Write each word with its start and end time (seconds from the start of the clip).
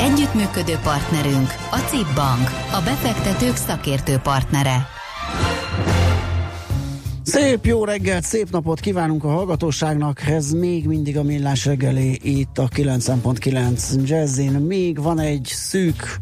Együttműködő 0.00 0.78
partnerünk 0.82 1.48
a 1.70 1.76
CIP 1.76 2.14
Bank, 2.14 2.48
a 2.72 2.80
befektetők 2.84 3.56
szakértő 3.56 4.16
partnere. 4.16 4.86
Szép 7.22 7.64
jó 7.64 7.84
reggelt, 7.84 8.24
szép 8.24 8.50
napot 8.50 8.80
kívánunk 8.80 9.24
a 9.24 9.28
hallgatóságnak. 9.28 10.20
Ez 10.26 10.50
még 10.50 10.86
mindig 10.86 11.16
a 11.16 11.22
millás 11.22 11.64
reggeli 11.64 12.18
itt 12.22 12.58
a 12.58 12.68
9.9 12.68 14.08
Jazzin. 14.08 14.52
Még 14.52 15.02
van 15.02 15.18
egy 15.18 15.44
szűk 15.44 16.18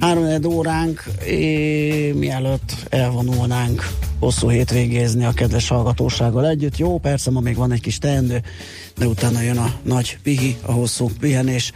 három 0.00 0.44
óránk, 0.44 1.04
és 1.24 2.14
mielőtt 2.14 2.86
elvonulnánk 2.88 3.88
hosszú 4.18 4.48
hétvégézni 4.48 5.24
a 5.24 5.32
kedves 5.32 5.68
hallgatósággal 5.68 6.48
együtt. 6.48 6.76
Jó, 6.76 6.98
persze, 6.98 7.30
ma 7.30 7.40
még 7.40 7.56
van 7.56 7.72
egy 7.72 7.80
kis 7.80 7.98
teendő, 7.98 8.42
de 8.96 9.06
utána 9.06 9.40
jön 9.40 9.58
a 9.58 9.72
nagy 9.82 10.18
pihi, 10.22 10.56
a 10.62 10.72
hosszú 10.72 11.10
pihenés. 11.20 11.72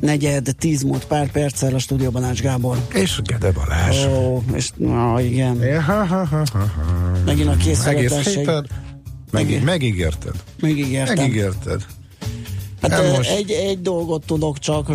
Negyed, 0.00 0.54
tíz 0.58 0.82
múlt 0.82 1.04
pár 1.04 1.30
perccel 1.30 1.74
a 1.74 1.78
stúdióban 1.78 2.24
Ács 2.24 2.40
Gábor. 2.40 2.86
És 2.94 3.20
Gede 3.22 3.52
Balázs. 3.52 4.04
Ó, 4.04 4.42
és 4.54 4.70
na 4.76 5.20
igen. 5.20 5.56
Ja, 5.62 5.80
ha, 5.80 6.04
ha, 6.04 6.24
ha, 6.24 6.44
ha. 6.52 6.70
Megint 7.24 7.48
a 7.48 7.56
kész 7.56 7.86
Egész 7.86 8.34
héten 8.34 8.66
meg, 9.30 9.62
megígérted. 9.64 10.34
Megígértem. 10.60 11.16
Megígérted. 11.16 11.86
Hát 12.90 13.00
Nem 13.02 13.06
most... 13.10 13.16
most- 13.16 13.30
egy, 13.30 13.50
egy 13.50 13.82
dolgot 13.82 14.26
tudok 14.26 14.58
csak, 14.58 14.90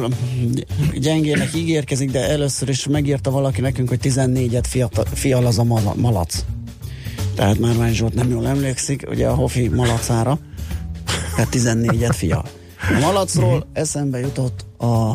gyengének 0.94 1.56
ígérkezik, 1.56 2.12
de 2.12 2.30
először 2.30 2.70
is 2.70 2.88
megírta 2.88 3.32
valaki 3.32 3.62
nekünk, 3.62 3.90
hogy 3.90 4.00
14-et 4.04 4.64
fiatal, 4.68 5.06
fial 5.14 5.46
az 5.46 5.60
a 5.60 5.64
mala, 5.64 5.94
malac. 5.96 6.44
Tehát 7.36 7.60
Márvány 7.60 7.94
Zsolt 7.94 8.14
nem 8.14 8.30
jól 8.30 8.48
emlékszik, 8.48 9.06
ugye 9.10 9.28
a 9.28 9.34
Hofi 9.34 9.68
malacára. 9.68 10.40
Tehát 11.36 11.50
14-et 11.56 12.14
fial. 12.16 12.46
A 12.96 13.00
malacról 13.00 13.68
eszembe 13.74 14.20
jutott 14.20 14.66
a 14.80 15.14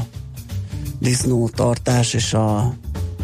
disznótartás 0.99 2.15
és 2.15 2.35
a 2.35 2.75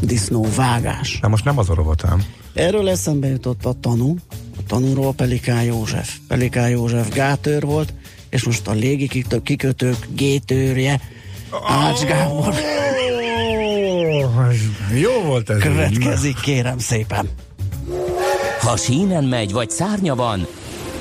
disznóvágás. 0.00 1.18
Na 1.22 1.28
most 1.28 1.44
nem 1.44 1.58
az 1.58 1.70
a 1.70 1.74
rovatám. 1.74 2.24
Erről 2.54 2.88
eszembe 2.88 3.28
jutott 3.28 3.64
a 3.64 3.74
tanú, 3.80 4.16
a 4.58 4.62
tanúról 4.66 5.12
Pelikán 5.14 5.62
József. 5.62 6.16
Pelikán 6.28 6.68
József 6.68 7.14
gátőr 7.14 7.62
volt, 7.64 7.94
és 8.32 8.44
most 8.44 8.66
a 8.68 8.72
légi 8.72 9.08
kikö- 9.08 9.42
kikötők 9.42 10.06
gétőrje 10.14 11.00
Ács 11.66 12.00
Gábor 12.00 12.54
Jó 14.94 15.20
volt 15.24 15.50
ez. 15.50 15.58
következik, 15.58 16.40
kérem 16.40 16.78
szépen. 16.78 17.28
Ha 18.60 18.76
sínen 18.76 19.24
megy 19.24 19.52
vagy 19.52 19.70
szárnya 19.70 20.14
van, 20.14 20.46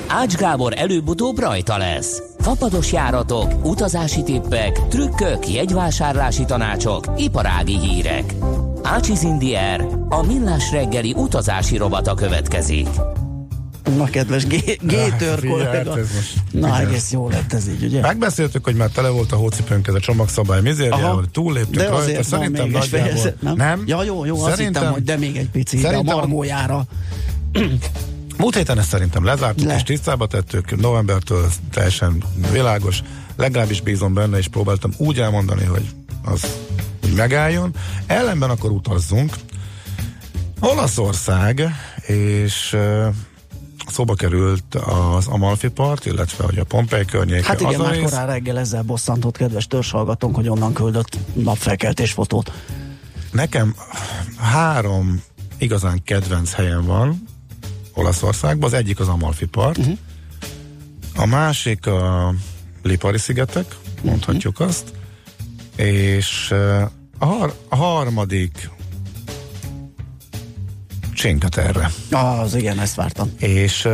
Ács 0.06 0.34
Gábor 0.34 0.72
előbb-utóbb 0.76 1.38
rajta 1.38 1.76
lesz. 1.76 2.22
Fapados 2.38 2.92
járatok, 2.92 3.64
utazási 3.64 4.22
tippek, 4.22 4.86
trükkök, 4.88 5.48
jegyvásárlási 5.48 6.44
tanácsok, 6.44 7.04
iparági 7.16 7.78
hírek. 7.78 8.34
Ácsiz 8.82 9.22
Indier, 9.22 9.86
a 10.08 10.22
millás 10.26 10.70
reggeli 10.70 11.12
utazási 11.16 11.76
rovata 11.76 12.14
következik. 12.14 12.88
Na, 13.96 14.04
kedves 14.04 14.46
gé- 14.46 14.80
gétőr 14.86 15.38
figyelj, 15.38 15.52
kollega. 15.52 15.90
hát 15.90 15.98
most- 16.14 16.42
Na, 16.50 16.66
igen. 16.68 16.86
egész 16.88 17.10
jó 17.12 17.28
lett 17.28 17.52
ez 17.52 17.68
így, 17.68 17.84
ugye? 17.84 18.00
Megbeszéltük, 18.00 18.64
hogy 18.64 18.74
már 18.74 18.88
tele 18.90 19.08
volt 19.08 19.32
a 19.32 19.36
hócipőnk 19.36 19.86
ez 19.86 19.94
a 19.94 20.00
csomagszabály 20.00 20.60
mizériával, 20.60 21.04
Aha. 21.10 21.22
túlléptünk 21.32 21.76
de 21.76 21.82
rajta. 21.88 21.96
azért 21.96 22.28
van 22.28 22.38
Szerintem 22.40 22.64
még 22.64 22.72
nagyjából... 22.72 22.98
fejezet, 23.08 23.42
nem? 23.42 23.54
nem? 23.56 23.82
Ja, 23.86 24.02
jó, 24.04 24.24
jó, 24.24 24.42
azt 24.44 24.58
hittem, 24.60 24.92
hogy 24.92 25.02
de 25.02 25.16
még 25.16 25.36
egy 25.36 25.48
pici, 25.50 25.76
de 25.80 25.86
a 25.86 25.90
Szerintem- 25.90 26.16
margójára. 26.16 26.84
Múlt 28.38 28.56
héten 28.56 28.78
ezt 28.78 28.88
szerintem 28.88 29.24
lezártuk 29.24 29.66
Le. 29.66 29.74
és 29.74 29.82
tisztába 29.82 30.26
tettük, 30.26 30.80
novembertől 30.80 31.50
teljesen 31.72 32.22
világos, 32.52 33.02
legalábbis 33.36 33.80
bízom 33.80 34.14
benne, 34.14 34.38
és 34.38 34.48
próbáltam 34.48 34.90
úgy 34.96 35.18
elmondani, 35.20 35.64
hogy 35.64 35.86
az 36.24 36.40
hogy 37.02 37.12
megálljon. 37.12 37.70
Ellenben 38.06 38.50
akkor 38.50 38.70
utazzunk. 38.70 39.34
Olaszország, 40.60 41.62
és 42.06 42.76
szóba 43.88 44.14
került 44.14 44.74
az 44.74 45.26
Amalfi 45.26 45.68
part, 45.68 46.06
illetve 46.06 46.44
hogy 46.44 46.58
a 46.58 46.64
Pompei 46.64 47.04
környéke. 47.04 47.46
Hát 47.46 47.60
igen, 47.60 47.80
már 47.80 47.94
rész- 47.94 48.04
korán 48.04 48.26
reggel 48.26 48.58
ezzel 48.58 48.82
bosszantott 48.82 49.36
kedves 49.36 49.66
törzshallgatónk, 49.66 50.34
hogy 50.34 50.48
onnan 50.48 50.72
küldött 50.72 51.18
napfelkeltés 51.32 52.12
fotót. 52.12 52.52
Nekem 53.32 53.74
három 54.38 55.22
igazán 55.58 56.02
kedvenc 56.04 56.52
helyen 56.52 56.86
van 56.86 57.22
Olaszországban. 57.94 58.68
Az 58.68 58.76
egyik 58.76 59.00
az 59.00 59.08
Amalfi 59.08 59.46
part, 59.46 59.78
uh-huh. 59.78 59.98
a 61.16 61.26
másik 61.26 61.86
a 61.86 62.34
Lipari 62.82 63.18
szigetek, 63.18 63.76
mondhatjuk 64.02 64.52
uh-huh. 64.52 64.68
azt, 64.68 64.92
és 65.76 66.50
eh, 66.50 66.82
a, 67.18 67.24
har- 67.24 67.56
a 67.68 67.76
harmadik 67.76 68.70
Cinque 71.22 71.48
Terre. 71.48 71.90
Az 72.10 72.54
igen, 72.54 72.78
ezt 72.78 72.94
vártam. 72.94 73.32
És 73.38 73.88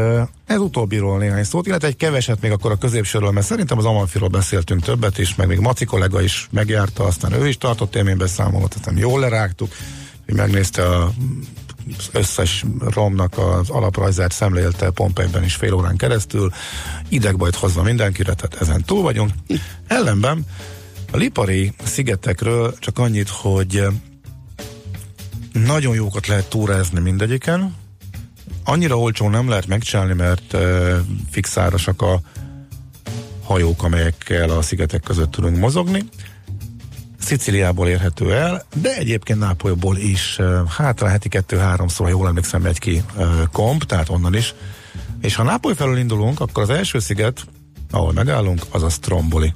ez 0.46 0.58
utóbbiról 0.58 1.18
néhány 1.18 1.44
szót, 1.44 1.66
illetve 1.66 1.88
egy 1.88 1.96
keveset 1.96 2.40
még 2.40 2.50
akkor 2.50 2.70
a 2.70 2.76
középsőről, 2.76 3.30
mert 3.30 3.46
szerintem 3.46 3.78
az 3.78 3.84
Amalfiról 3.84 4.28
beszéltünk 4.28 4.82
többet 4.82 5.18
is, 5.18 5.34
meg 5.34 5.46
még 5.46 5.58
Maci 5.58 5.84
kollega 5.84 6.22
is 6.22 6.48
megjárta, 6.50 7.04
aztán 7.04 7.32
ő 7.32 7.48
is 7.48 7.58
tartott 7.58 7.96
élménybeszámolót, 7.96 8.74
aztán 8.74 8.96
jól 8.96 9.20
lerágtuk, 9.20 9.72
hogy 10.24 10.34
megnézte 10.34 10.82
a, 10.82 11.12
az 11.98 12.08
összes 12.12 12.64
romnak 12.80 13.38
az 13.38 13.70
alaprajzát, 13.70 14.32
szemlélte 14.32 14.90
Pompeiben 14.90 15.44
is 15.44 15.54
fél 15.54 15.72
órán 15.72 15.96
keresztül, 15.96 16.52
idegbajt 17.08 17.54
hozva 17.54 17.82
mindenkire, 17.82 18.34
tehát 18.34 18.60
ezen 18.60 18.84
túl 18.84 19.02
vagyunk. 19.02 19.30
Ellenben 19.86 20.46
a 21.12 21.16
Lipari 21.16 21.72
szigetekről 21.84 22.74
csak 22.78 22.98
annyit, 22.98 23.28
hogy 23.28 23.82
nagyon 25.64 25.94
jókat 25.94 26.26
lehet 26.26 26.48
túrázni 26.48 27.00
mindegyiken. 27.00 27.74
Annyira 28.64 28.98
olcsó 28.98 29.28
nem 29.28 29.48
lehet 29.48 29.66
megcsinálni, 29.66 30.14
mert 30.14 30.52
uh, 30.52 30.96
fixárasak 31.30 32.02
a 32.02 32.20
hajók, 33.44 33.82
amelyekkel 33.82 34.50
a 34.50 34.62
szigetek 34.62 35.00
között 35.00 35.30
tudunk 35.30 35.56
mozogni. 35.56 36.04
Sziciliából 37.20 37.88
érhető 37.88 38.34
el, 38.34 38.64
de 38.74 38.96
egyébként 38.96 39.38
Nápolyból 39.38 39.96
is, 39.96 40.38
hát 40.76 41.02
a 41.02 41.06
heti 41.06 41.28
kettő-háromszor, 41.28 42.06
ha 42.06 42.12
jól 42.12 42.26
emlékszem, 42.26 42.62
megy 42.62 42.78
ki 42.78 43.02
komp, 43.52 43.84
tehát 43.84 44.08
onnan 44.08 44.34
is. 44.34 44.54
És 45.20 45.34
ha 45.34 45.42
Nápoly 45.42 45.74
felől 45.74 45.98
indulunk, 45.98 46.40
akkor 46.40 46.62
az 46.62 46.70
első 46.70 46.98
sziget, 46.98 47.46
ahol 47.90 48.12
megállunk, 48.12 48.62
az 48.70 48.82
a 48.82 48.88
Stromboli. 48.88 49.52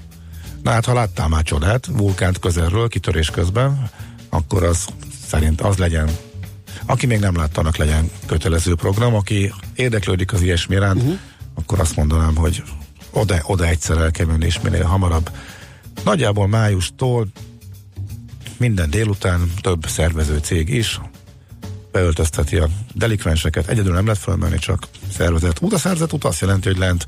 Na 0.63 0.71
hát, 0.71 0.85
ha 0.85 0.93
láttál 0.93 1.29
már 1.29 1.43
csodát, 1.43 1.87
vulkánt 1.87 2.39
közelről, 2.39 2.89
kitörés 2.89 3.31
közben, 3.31 3.91
akkor 4.31 4.63
az 4.63 4.87
szerint 5.33 5.61
az 5.61 5.77
legyen 5.77 6.11
aki 6.87 7.07
még 7.07 7.19
nem 7.19 7.37
látta, 7.37 7.61
annak 7.61 7.77
legyen 7.77 8.11
kötelező 8.27 8.75
program, 8.75 9.15
aki 9.15 9.53
érdeklődik 9.75 10.33
az 10.33 10.43
ilyesmi 10.43 10.75
iránt, 10.75 11.03
uh-huh. 11.03 11.19
akkor 11.55 11.81
azt 11.81 11.97
mondanám, 11.97 12.37
hogy 12.37 12.63
oda, 13.11 13.37
oda 13.43 13.67
egyszer 13.67 13.97
el 13.97 14.11
kell 14.11 14.27
menni, 14.27 14.45
és 14.45 14.61
minél 14.61 14.85
hamarabb. 14.85 15.31
Nagyjából 16.05 16.49
májustól 16.49 17.27
minden 18.57 18.91
délután 18.91 19.53
több 19.61 19.87
szervező 19.87 20.39
cég 20.39 20.69
is 20.69 21.01
beöltözteti 21.93 22.57
a 22.57 22.69
delikvenseket. 22.95 23.69
Egyedül 23.69 23.93
nem 23.93 24.05
lehet 24.05 24.21
felmenni, 24.21 24.59
csak 24.59 24.89
szervezet. 25.17 25.63
Út 25.63 25.73
a 25.73 25.79
szervezet 25.79 26.13
út 26.13 26.25
azt 26.25 26.41
jelenti, 26.41 26.69
hogy 26.69 26.79
lent 26.79 27.07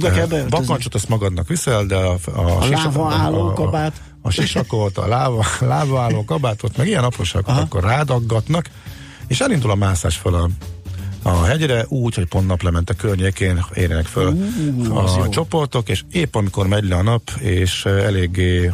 kell 0.00 0.30
eh, 0.30 0.46
bakancsot 0.48 0.94
azt 0.94 1.08
magadnak 1.08 1.48
viszel, 1.48 1.86
de 1.86 1.96
a, 1.96 2.16
a, 2.24 2.40
A 2.40 2.62
sisa- 2.62 2.84
lávaálló 2.84 3.46
a- 3.46 3.50
a- 3.50 3.52
kabát. 3.52 3.92
a 3.96 4.13
sisakot, 4.30 4.98
a 4.98 5.06
láva, 5.06 5.44
lávaálló 5.60 6.24
kabátot, 6.24 6.76
meg 6.76 6.86
ilyen 6.86 7.04
apróságokat 7.04 7.62
akkor 7.62 7.82
rádaggatnak, 7.82 8.68
és 9.26 9.40
elindul 9.40 9.70
a 9.70 9.74
mászás 9.74 10.16
fel 10.16 10.34
a, 10.34 10.48
a 11.22 11.44
hegyre 11.44 11.84
úgy, 11.88 12.14
hogy 12.14 12.26
pont 12.26 12.46
naplemente 12.46 12.94
környékén 12.94 13.64
érjenek 13.74 14.06
föl 14.06 14.28
Uh, 14.28 14.96
a 14.96 15.18
jó. 15.18 15.28
csoportok, 15.28 15.88
és 15.88 16.04
épp 16.10 16.34
amikor 16.34 16.66
megy 16.66 16.88
le 16.88 16.96
a 16.96 17.02
nap, 17.02 17.30
és 17.38 17.84
eléggé 17.84 18.72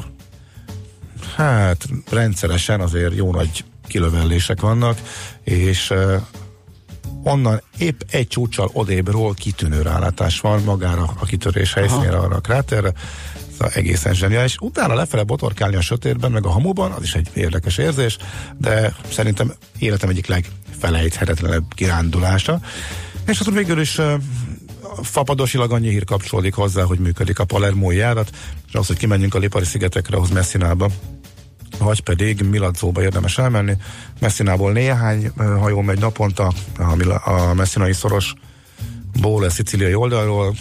hát 1.37 1.87
rendszeresen 2.11 2.81
azért 2.81 3.15
jó 3.15 3.33
nagy 3.33 3.65
kilövellések 3.87 4.61
vannak, 4.61 4.99
és 5.45 5.93
onnan 7.23 7.63
épp 7.79 8.01
egy 8.11 8.27
csúcsal 8.27 8.71
odébről 8.73 9.35
kitűnő 9.35 9.83
rálátás 9.83 10.41
van 10.41 10.63
magára 10.63 11.15
a 11.21 11.25
kitörés 11.25 11.75
helyszínére, 11.75 12.17
arra 12.17 12.37
a 12.37 12.41
kráterre. 12.41 12.93
Ez 13.61 13.77
egészen 13.77 14.15
zseniális. 14.15 14.57
Utána 14.61 14.95
lefele 14.95 15.23
botorkálni 15.23 15.77
a 15.77 15.81
sötétben, 15.81 16.31
meg 16.31 16.47
a 16.47 16.51
hamuban, 16.51 16.93
az 16.93 17.03
is 17.03 17.15
egy 17.15 17.31
érdekes 17.35 17.79
érzés, 17.79 18.17
de 18.59 18.95
szerintem 19.13 19.53
életem 19.79 20.09
egyik 20.09 20.27
legfelejthetetlenebb 20.27 21.75
kirándulása. 21.75 22.61
És 23.27 23.41
akkor 23.41 23.53
végül 23.53 23.81
is 23.81 24.01
fapadosilag 25.03 25.73
annyi 25.73 25.89
hír 25.89 26.05
kapcsolódik 26.05 26.55
hozzá, 26.55 26.83
hogy 26.83 26.99
működik 26.99 27.39
a 27.39 27.45
Palermo 27.45 27.91
járat, 27.91 28.31
és 28.69 28.75
az, 28.75 28.87
hogy 28.87 28.97
kimenjünk 28.97 29.35
a 29.35 29.39
Lipari 29.39 29.65
szigetekre, 29.65 30.17
ahhoz 30.17 30.31
Messzinába 30.31 30.91
vagy 31.79 32.01
pedig 32.01 32.43
Miladzóba 32.43 33.03
érdemes 33.03 33.39
elmenni. 33.39 33.77
Messzinából 34.21 34.73
néhány 34.73 35.31
hajó 35.37 35.81
megy 35.81 35.99
naponta, 35.99 36.53
a, 36.79 37.31
a 37.31 37.55
messzinai 37.55 37.93
szoros 37.93 38.35
Ból 39.21 39.45
a 39.45 39.51
szicíliai 39.51 39.95
oldalról, 39.95 40.55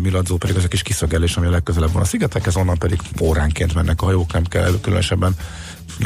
Miladzó 0.00 0.36
pedig 0.36 0.56
az 0.56 0.64
a 0.64 0.68
kis 0.68 0.82
kiszögelés, 0.82 1.36
ami 1.36 1.46
a 1.46 1.50
legközelebb 1.50 1.92
van 1.92 2.02
a 2.02 2.04
szigetekhez, 2.04 2.56
onnan 2.56 2.78
pedig 2.78 3.00
óránként 3.20 3.74
mennek 3.74 4.02
a 4.02 4.04
hajók, 4.04 4.32
nem 4.32 4.44
kell 4.44 4.80
különösebben 4.80 5.36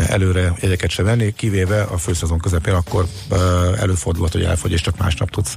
előre 0.06 0.54
jegyeket 0.60 0.90
se 0.90 1.02
venni, 1.02 1.34
kivéve 1.34 1.82
a 1.82 1.98
főszezon 1.98 2.38
közepén, 2.38 2.74
akkor 2.74 3.06
előfordulhat, 3.78 4.32
hogy 4.32 4.42
elfogy, 4.42 4.72
és 4.72 4.80
csak 4.80 4.98
másnap 4.98 5.30
tudsz 5.30 5.56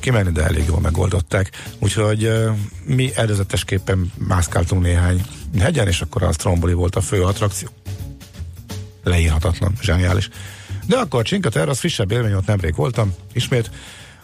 kimenni, 0.00 0.30
de 0.30 0.42
elég 0.42 0.64
jól 0.66 0.80
megoldották. 0.80 1.50
Úgyhogy 1.78 2.32
mi 2.84 3.10
előzetesképpen 3.14 4.12
mászkáltunk 4.28 4.82
néhány 4.82 5.22
hegyen, 5.58 5.88
és 5.88 6.00
akkor 6.00 6.22
a 6.22 6.32
Stromboli 6.32 6.72
volt 6.72 6.96
a 6.96 7.00
fő 7.00 7.22
attrakció. 7.22 7.68
Leírhatatlan, 9.04 9.72
zseniális. 9.82 10.28
De 10.86 10.96
akkor 10.96 11.24
Csinka 11.24 11.48
Terra, 11.48 11.70
az 11.70 11.78
frissebb 11.78 12.10
élmény, 12.10 12.32
ott 12.32 12.46
nemrég 12.46 12.74
voltam, 12.74 13.14
ismét. 13.32 13.70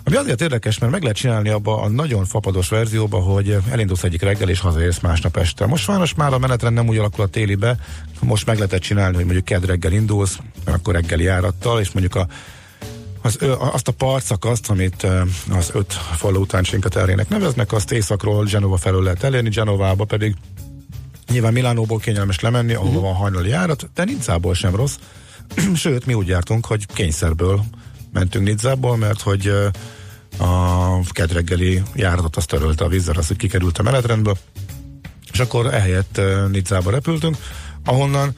Ami 0.05 0.17
azért 0.17 0.41
érdekes, 0.41 0.79
mert 0.79 0.93
meg 0.93 1.03
lehet 1.03 1.17
csinálni 1.17 1.49
abba 1.49 1.81
a 1.81 1.89
nagyon 1.89 2.25
fapados 2.25 2.69
verzióba, 2.69 3.19
hogy 3.19 3.57
elindulsz 3.71 4.03
egyik 4.03 4.23
reggel 4.23 4.49
és 4.49 4.61
hazaérsz 4.61 5.01
másnap 5.01 5.37
este. 5.37 5.67
Most 5.67 5.83
sajnos 5.83 6.15
már 6.15 6.33
a 6.33 6.39
menetrend 6.39 6.75
nem 6.75 6.89
úgy 6.89 6.97
alakul 6.97 7.25
a 7.25 7.29
télibe, 7.29 7.77
most 8.21 8.47
meg 8.47 8.57
lehetett 8.57 8.81
csinálni, 8.81 9.15
hogy 9.15 9.25
mondjuk 9.25 9.45
kedd 9.45 9.67
reggel 9.67 9.93
indulsz, 9.93 10.39
akkor 10.65 10.95
reggeli 10.95 11.23
járattal, 11.23 11.81
és 11.81 11.91
mondjuk 11.91 12.15
a 12.15 12.27
az, 13.23 13.39
azt 13.59 13.89
a 13.89 13.93
partszakaszt, 13.93 14.71
amit 14.71 15.07
az 15.51 15.71
öt 15.73 15.93
falu 15.93 16.41
után 16.41 16.63
Csinkaterének 16.63 17.29
neveznek, 17.29 17.73
azt 17.73 17.93
északról 17.93 18.45
Genova 18.45 18.77
felől 18.77 19.03
lehet 19.03 19.23
elérni, 19.23 19.49
Genovába 19.49 20.05
pedig 20.05 20.35
nyilván 21.31 21.53
Milánóból 21.53 21.99
kényelmes 21.99 22.41
lemenni, 22.41 22.73
ahol 22.73 22.89
uh-huh. 22.89 23.03
van 23.03 23.15
hajnali 23.15 23.49
járat, 23.49 23.91
de 23.95 24.05
Nincából 24.05 24.55
sem 24.55 24.77
rossz. 24.77 24.97
Sőt, 25.75 26.07
mi 26.07 26.15
úgy 26.15 26.27
jártunk, 26.27 26.67
hogy 26.67 26.87
kényszerből 26.87 27.65
mentünk 28.13 28.47
Nizzából, 28.47 28.97
mert 28.97 29.21
hogy 29.21 29.53
a 30.39 31.03
kedreggeli 31.11 31.83
járatot 31.95 32.37
azt 32.37 32.49
törölte 32.49 32.85
a 32.85 32.89
vízzel, 32.89 33.17
az, 33.17 33.27
hogy 33.27 33.37
kikerült 33.37 33.79
a 33.79 33.83
menetrendből, 33.83 34.37
és 35.33 35.39
akkor 35.39 35.75
ehelyett 35.75 36.21
Nizzába 36.51 36.91
repültünk, 36.91 37.37
ahonnan 37.85 38.35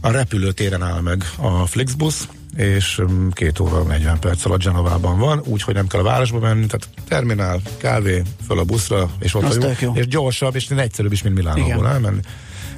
a 0.00 0.10
repülőtéren 0.10 0.82
áll 0.82 1.00
meg 1.00 1.24
a 1.36 1.66
Flixbus, 1.66 2.14
és 2.58 2.98
um, 2.98 3.30
két 3.32 3.60
óra 3.60 3.82
40 3.82 4.18
perc 4.18 4.44
alatt 4.44 4.62
Genovában 4.62 5.18
van, 5.18 5.42
úgyhogy 5.44 5.74
nem 5.74 5.86
kell 5.86 6.00
a 6.00 6.02
városba 6.02 6.38
menni, 6.38 6.66
tehát 6.66 6.88
terminál, 7.08 7.60
kávé, 7.76 8.22
föl 8.46 8.58
a 8.58 8.64
buszra, 8.64 9.10
és 9.18 9.34
ott 9.34 9.62
jó, 9.62 9.70
jó, 9.80 9.92
és 9.94 10.06
gyorsabb, 10.06 10.54
és 10.54 10.70
egyszerűbb 10.70 11.12
is, 11.12 11.22
mint 11.22 11.34
Milánóból 11.34 11.88
elmenni. 11.88 12.20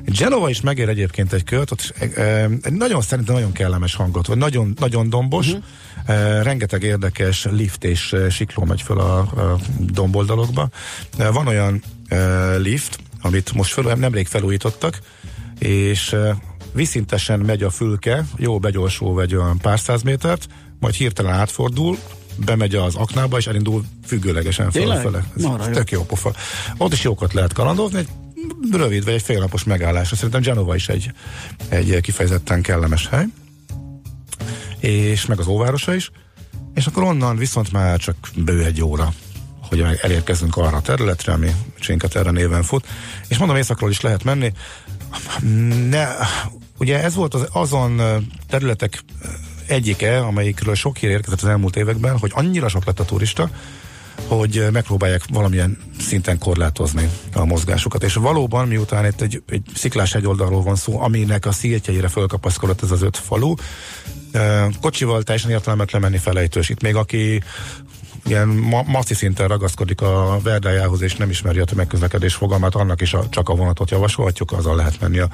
Genova 0.05 0.49
is 0.49 0.61
megér 0.61 0.89
egyébként 0.89 1.33
egy 1.33 1.45
kört, 1.45 1.71
ott 1.71 1.95
e, 1.99 2.23
e, 2.23 2.49
nagyon 2.71 3.03
szerintem 3.03 3.35
nagyon 3.35 3.53
kellemes 3.53 3.95
hangot, 3.95 4.27
vagy 4.27 4.37
nagyon, 4.37 4.75
nagyon 4.79 5.09
dombos, 5.09 5.47
uh-huh. 5.47 5.63
e, 6.07 6.43
rengeteg 6.43 6.83
érdekes 6.83 7.45
lift 7.51 7.85
és 7.85 8.13
e, 8.13 8.31
sikló 8.31 8.65
megy 8.65 8.83
föl 8.83 8.99
a, 8.99 9.19
a 9.19 9.59
domboldalokba. 9.79 10.69
E, 11.19 11.31
van 11.31 11.47
olyan 11.47 11.83
e, 12.09 12.57
lift, 12.57 12.99
amit 13.23 13.53
most 13.53 13.73
föl, 13.73 13.95
nemrég 13.95 14.27
felújítottak, 14.27 15.01
és 15.59 16.17
viszintesen 16.73 17.41
megy 17.41 17.63
a 17.63 17.71
fülke, 17.71 18.25
jó 18.37 18.59
begyorsul 18.59 19.15
vagy 19.15 19.35
olyan 19.35 19.59
pár 19.59 19.81
száz 19.81 20.03
métert, 20.03 20.47
majd 20.81 20.95
hirtelen 20.95 21.35
átfordul, 21.35 21.99
bemegy 22.37 22.75
az 22.75 22.95
aknába, 22.95 23.39
és 23.39 23.47
elindul 23.47 23.85
függőlegesen 24.07 24.71
felfele. 24.71 25.25
Ez 25.37 25.43
Marra 25.43 25.71
tök 25.71 25.91
jó. 25.91 25.99
jó 25.99 26.05
pofa. 26.05 26.33
Ott 26.77 26.93
is 26.93 27.03
jókat 27.03 27.33
lehet 27.33 27.53
kalandozni, 27.53 27.99
egy 27.99 28.09
rövid 28.71 29.05
vagy 29.05 29.15
egy 29.15 29.23
félnapos 29.23 29.65
megállás. 29.65 30.09
Szerintem 30.09 30.41
Genova 30.41 30.75
is 30.75 30.89
egy, 30.89 31.13
egy 31.69 32.01
kifejezetten 32.01 32.63
kellemes 32.63 33.09
hely. 33.09 33.27
És 34.79 35.27
meg 35.27 35.39
az 35.39 35.47
óvárosa 35.47 35.95
is. 35.95 36.11
És 36.75 36.87
akkor 36.87 37.03
onnan 37.03 37.37
viszont 37.37 37.73
már 37.73 37.99
csak 37.99 38.17
bő 38.37 38.65
egy 38.65 38.83
óra 38.83 39.13
hogy 39.71 39.99
elérkezünk 40.01 40.57
arra 40.57 40.77
a 40.77 40.81
területre, 40.81 41.33
ami 41.33 41.51
Csinkaterra 41.79 42.31
néven 42.31 42.63
fut. 42.63 42.87
És 43.29 43.39
mondom, 43.39 43.57
északról 43.57 43.91
is 43.91 44.01
lehet 44.01 44.25
menni. 44.25 44.53
Ne, 45.91 46.07
ugye 46.79 47.03
ez 47.03 47.15
volt 47.15 47.35
az, 47.35 47.49
azon 47.53 48.01
területek 48.49 49.03
egyike, 49.67 50.19
amelyikről 50.19 50.75
sok 50.75 50.97
hír 50.97 51.11
érkezett 51.11 51.43
az 51.43 51.49
elmúlt 51.49 51.77
években, 51.77 52.19
hogy 52.19 52.31
annyira 52.35 52.69
sok 52.69 52.85
lett 52.85 53.01
a 53.01 53.05
turista, 53.05 53.51
hogy 54.27 54.67
megpróbálják 54.73 55.23
valamilyen 55.33 55.79
szinten 55.99 56.39
korlátozni 56.39 57.11
a 57.33 57.45
mozgásukat. 57.45 58.03
És 58.03 58.15
valóban, 58.15 58.69
miután 58.69 59.07
itt 59.07 59.21
egy, 59.21 59.43
egy 59.49 59.63
sziklás 59.75 60.13
hegyoldalról 60.13 60.63
van 60.63 60.77
szó, 60.77 61.01
aminek 61.01 61.47
a 61.47 61.53
szírtjeire 61.53 62.09
fölkapaszkodott 62.09 62.83
ez 62.83 62.91
az 62.91 63.03
öt 63.03 63.17
falu, 63.17 63.55
kocsival 64.81 65.23
teljesen 65.23 65.51
értelmetlen 65.51 66.01
menni 66.01 66.19
felejtős. 66.19 66.69
Itt 66.69 66.83
még 66.83 66.95
aki 66.95 67.43
ilyen 68.25 68.49
ma- 68.49 68.85
maci 68.87 69.15
szinten 69.15 69.49
ragaszkodik 69.49 70.01
a 70.01 70.39
verdájához, 70.43 71.01
és 71.01 71.15
nem 71.15 71.31
ismeri 71.31 71.59
a 71.59 71.65
tömegközlekedés 71.65 72.35
fogalmát, 72.35 72.75
annak 72.75 73.01
is 73.01 73.15
a, 73.15 73.29
csak 73.29 73.49
a 73.49 73.55
vonatot 73.55 73.91
javasolhatjuk, 73.91 74.53
azzal 74.53 74.77
lehet 74.77 75.01
menni 75.01 75.19
a, 75.19 75.29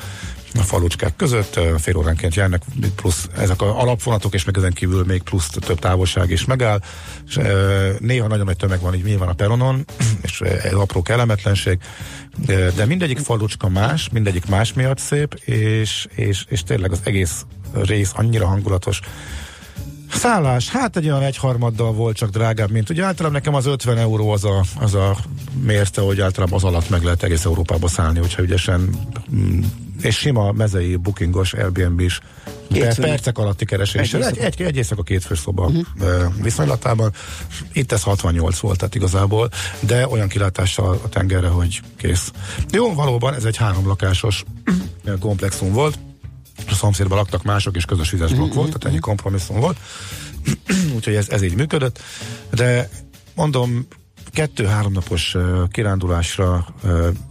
a 0.55 0.63
falucskák 0.63 1.17
között, 1.17 1.61
fél 1.79 1.97
óránként 1.97 2.35
járnak, 2.35 2.63
plusz 2.97 3.29
ezek 3.37 3.63
a 3.63 3.81
alapvonatok, 3.81 4.35
és 4.35 4.45
meg 4.45 4.57
ezen 4.57 4.73
kívül 4.73 5.05
még 5.05 5.23
plusz 5.23 5.49
több 5.49 5.79
távolság 5.79 6.31
is 6.31 6.45
megáll, 6.45 6.81
és 7.27 7.37
e, 7.37 7.43
néha 7.99 8.27
nagyon 8.27 8.45
nagy 8.45 8.57
tömeg 8.57 8.81
van 8.81 8.95
így 8.95 9.05
nyilván 9.05 9.29
a 9.29 9.33
peronon, 9.33 9.85
és 10.23 10.41
egy 10.41 10.75
apró 10.75 11.03
kellemetlenség, 11.03 11.79
de 12.77 12.85
mindegyik 12.87 13.19
falucska 13.19 13.69
más, 13.69 14.09
mindegyik 14.13 14.47
más 14.47 14.73
miatt 14.73 14.99
szép, 14.99 15.35
és, 15.35 16.07
és, 16.15 16.45
és 16.49 16.63
tényleg 16.63 16.93
az 16.93 17.01
egész 17.05 17.45
rész 17.73 18.13
annyira 18.15 18.47
hangulatos, 18.47 19.01
Szállás, 20.13 20.69
hát 20.69 20.97
egy 20.97 21.07
olyan 21.07 21.23
egyharmaddal 21.23 21.93
volt 21.93 22.17
csak 22.17 22.31
drágább, 22.31 22.71
mint 22.71 22.91
ugye 22.91 23.05
általában 23.05 23.37
nekem 23.37 23.55
az 23.55 23.67
50 23.67 23.99
euró 23.99 24.31
az 24.31 24.45
a, 24.45 24.65
az 24.81 24.95
a 24.95 25.17
mérte, 25.63 26.01
hogy 26.01 26.21
általában 26.21 26.57
az 26.57 26.65
alatt 26.65 26.89
meg 26.89 27.03
lehet 27.03 27.23
egész 27.23 27.45
Európába 27.45 27.89
szállni, 27.89 28.19
hogyha 28.19 28.43
ügyesen 28.43 28.91
mm, 29.35 29.61
és 30.03 30.17
sima 30.17 30.53
mezei 30.53 30.97
bookingos 30.97 31.53
Airbnb 31.53 32.01
is 32.01 32.21
per, 32.69 32.95
percek 32.95 33.39
alatti 33.39 33.65
kereséssel. 33.65 34.25
Egy, 34.25 34.39
egy, 34.39 34.63
egy 34.63 34.77
éjszaka 34.77 35.03
két 35.03 35.25
főszoba 35.25 35.67
uh-huh. 35.67 36.43
viszonylatában. 36.43 37.13
Itt 37.73 37.93
ez 37.93 38.03
68 38.03 38.59
volt, 38.59 38.79
tehát 38.79 38.95
igazából, 38.95 39.49
de 39.81 40.09
olyan 40.09 40.29
kilátással 40.29 41.01
a 41.05 41.09
tengerre, 41.09 41.49
hogy 41.49 41.81
kész. 41.97 42.33
Jó, 42.71 42.95
valóban 42.95 43.35
ez 43.35 43.45
egy 43.45 43.57
három 43.57 43.87
lakásos 43.87 44.45
komplexum 45.21 45.73
volt, 45.73 45.95
a 45.95 46.16
szomszédban 46.71 47.19
laktak 47.19 47.43
mások, 47.43 47.77
és 47.77 47.85
közös 47.85 48.11
vizes 48.11 48.35
blokk 48.35 48.55
volt, 48.55 48.67
tehát 48.67 48.85
ennyi 48.85 48.99
kompromisszum 48.99 49.61
volt. 49.61 49.77
Úgyhogy 50.97 51.15
ez, 51.15 51.29
ez 51.29 51.43
így 51.43 51.57
működött. 51.57 52.01
De 52.51 52.89
mondom, 53.35 53.87
kettő-három 54.33 54.93
napos 54.93 55.37
kirándulásra 55.71 56.67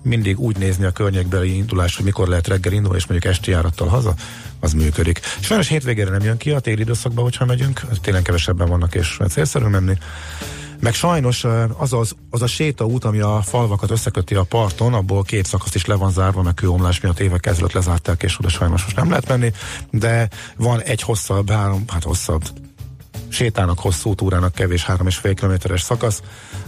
mindig 0.04 0.40
úgy 0.40 0.58
nézni 0.58 0.86
a 0.86 0.92
környékbeli 0.92 1.56
indulás, 1.56 1.96
hogy 1.96 2.06
mikor 2.06 2.28
lehet 2.28 2.48
reggel 2.48 2.74
indulni, 2.74 2.98
és 2.98 3.06
mondjuk 3.08 3.34
esti 3.34 3.52
járattal 3.52 3.88
haza, 3.88 4.14
az 4.60 4.74
működik. 4.74 5.20
Sajnos 5.40 5.68
hétvégére 5.68 6.10
nem 6.10 6.24
jön 6.24 6.38
ki 6.38 6.52
a 6.52 6.60
téli 6.60 6.82
időszakban, 6.82 7.24
hogyha 7.24 7.46
megyünk, 7.46 7.82
télen 8.02 8.24
kevesebben 8.24 8.68
vannak, 8.68 8.96
és 8.96 9.18
célszerű 9.30 9.66
menni. 9.66 9.98
Meg 10.80 10.94
sajnos 10.94 11.44
az, 11.78 11.94
az, 11.94 12.16
az 12.30 12.42
a 12.42 12.48
sétaút, 12.48 13.04
ami 13.04 13.20
a 13.20 13.42
falvakat 13.42 13.92
összeköti 13.92 14.36
a 14.36 14.44
parton, 14.44 14.94
abból 14.94 15.24
két 15.24 15.46
szakaszt 15.46 15.76
is 15.76 15.86
le 15.86 15.96
van 15.96 16.12
zárva, 16.12 16.42
meg 16.42 16.54
kőomlás 16.54 17.00
miatt 17.00 17.20
évek 17.20 17.46
ezelőtt 17.46 17.74
lezárták, 17.74 18.24
és 18.24 18.40
oda 18.40 18.50
sajnos 18.50 18.84
most 18.84 18.96
nem 18.96 19.10
lehet 19.10 19.28
menni, 19.28 19.52
de 19.92 20.30
van 20.58 20.82
egy 20.82 21.02
hosszabb, 21.02 21.50
három, 21.50 21.84
hát 21.88 22.04
hosszabb, 22.04 22.44
sétának 23.30 23.80
hosszú 23.80 24.16
túrának 24.16 24.54
kevés 24.54 24.84
három 24.84 25.08
és 25.08 25.16
fél 25.16 25.34
kilométeres 25.34 25.82
szakasz 25.82 26.22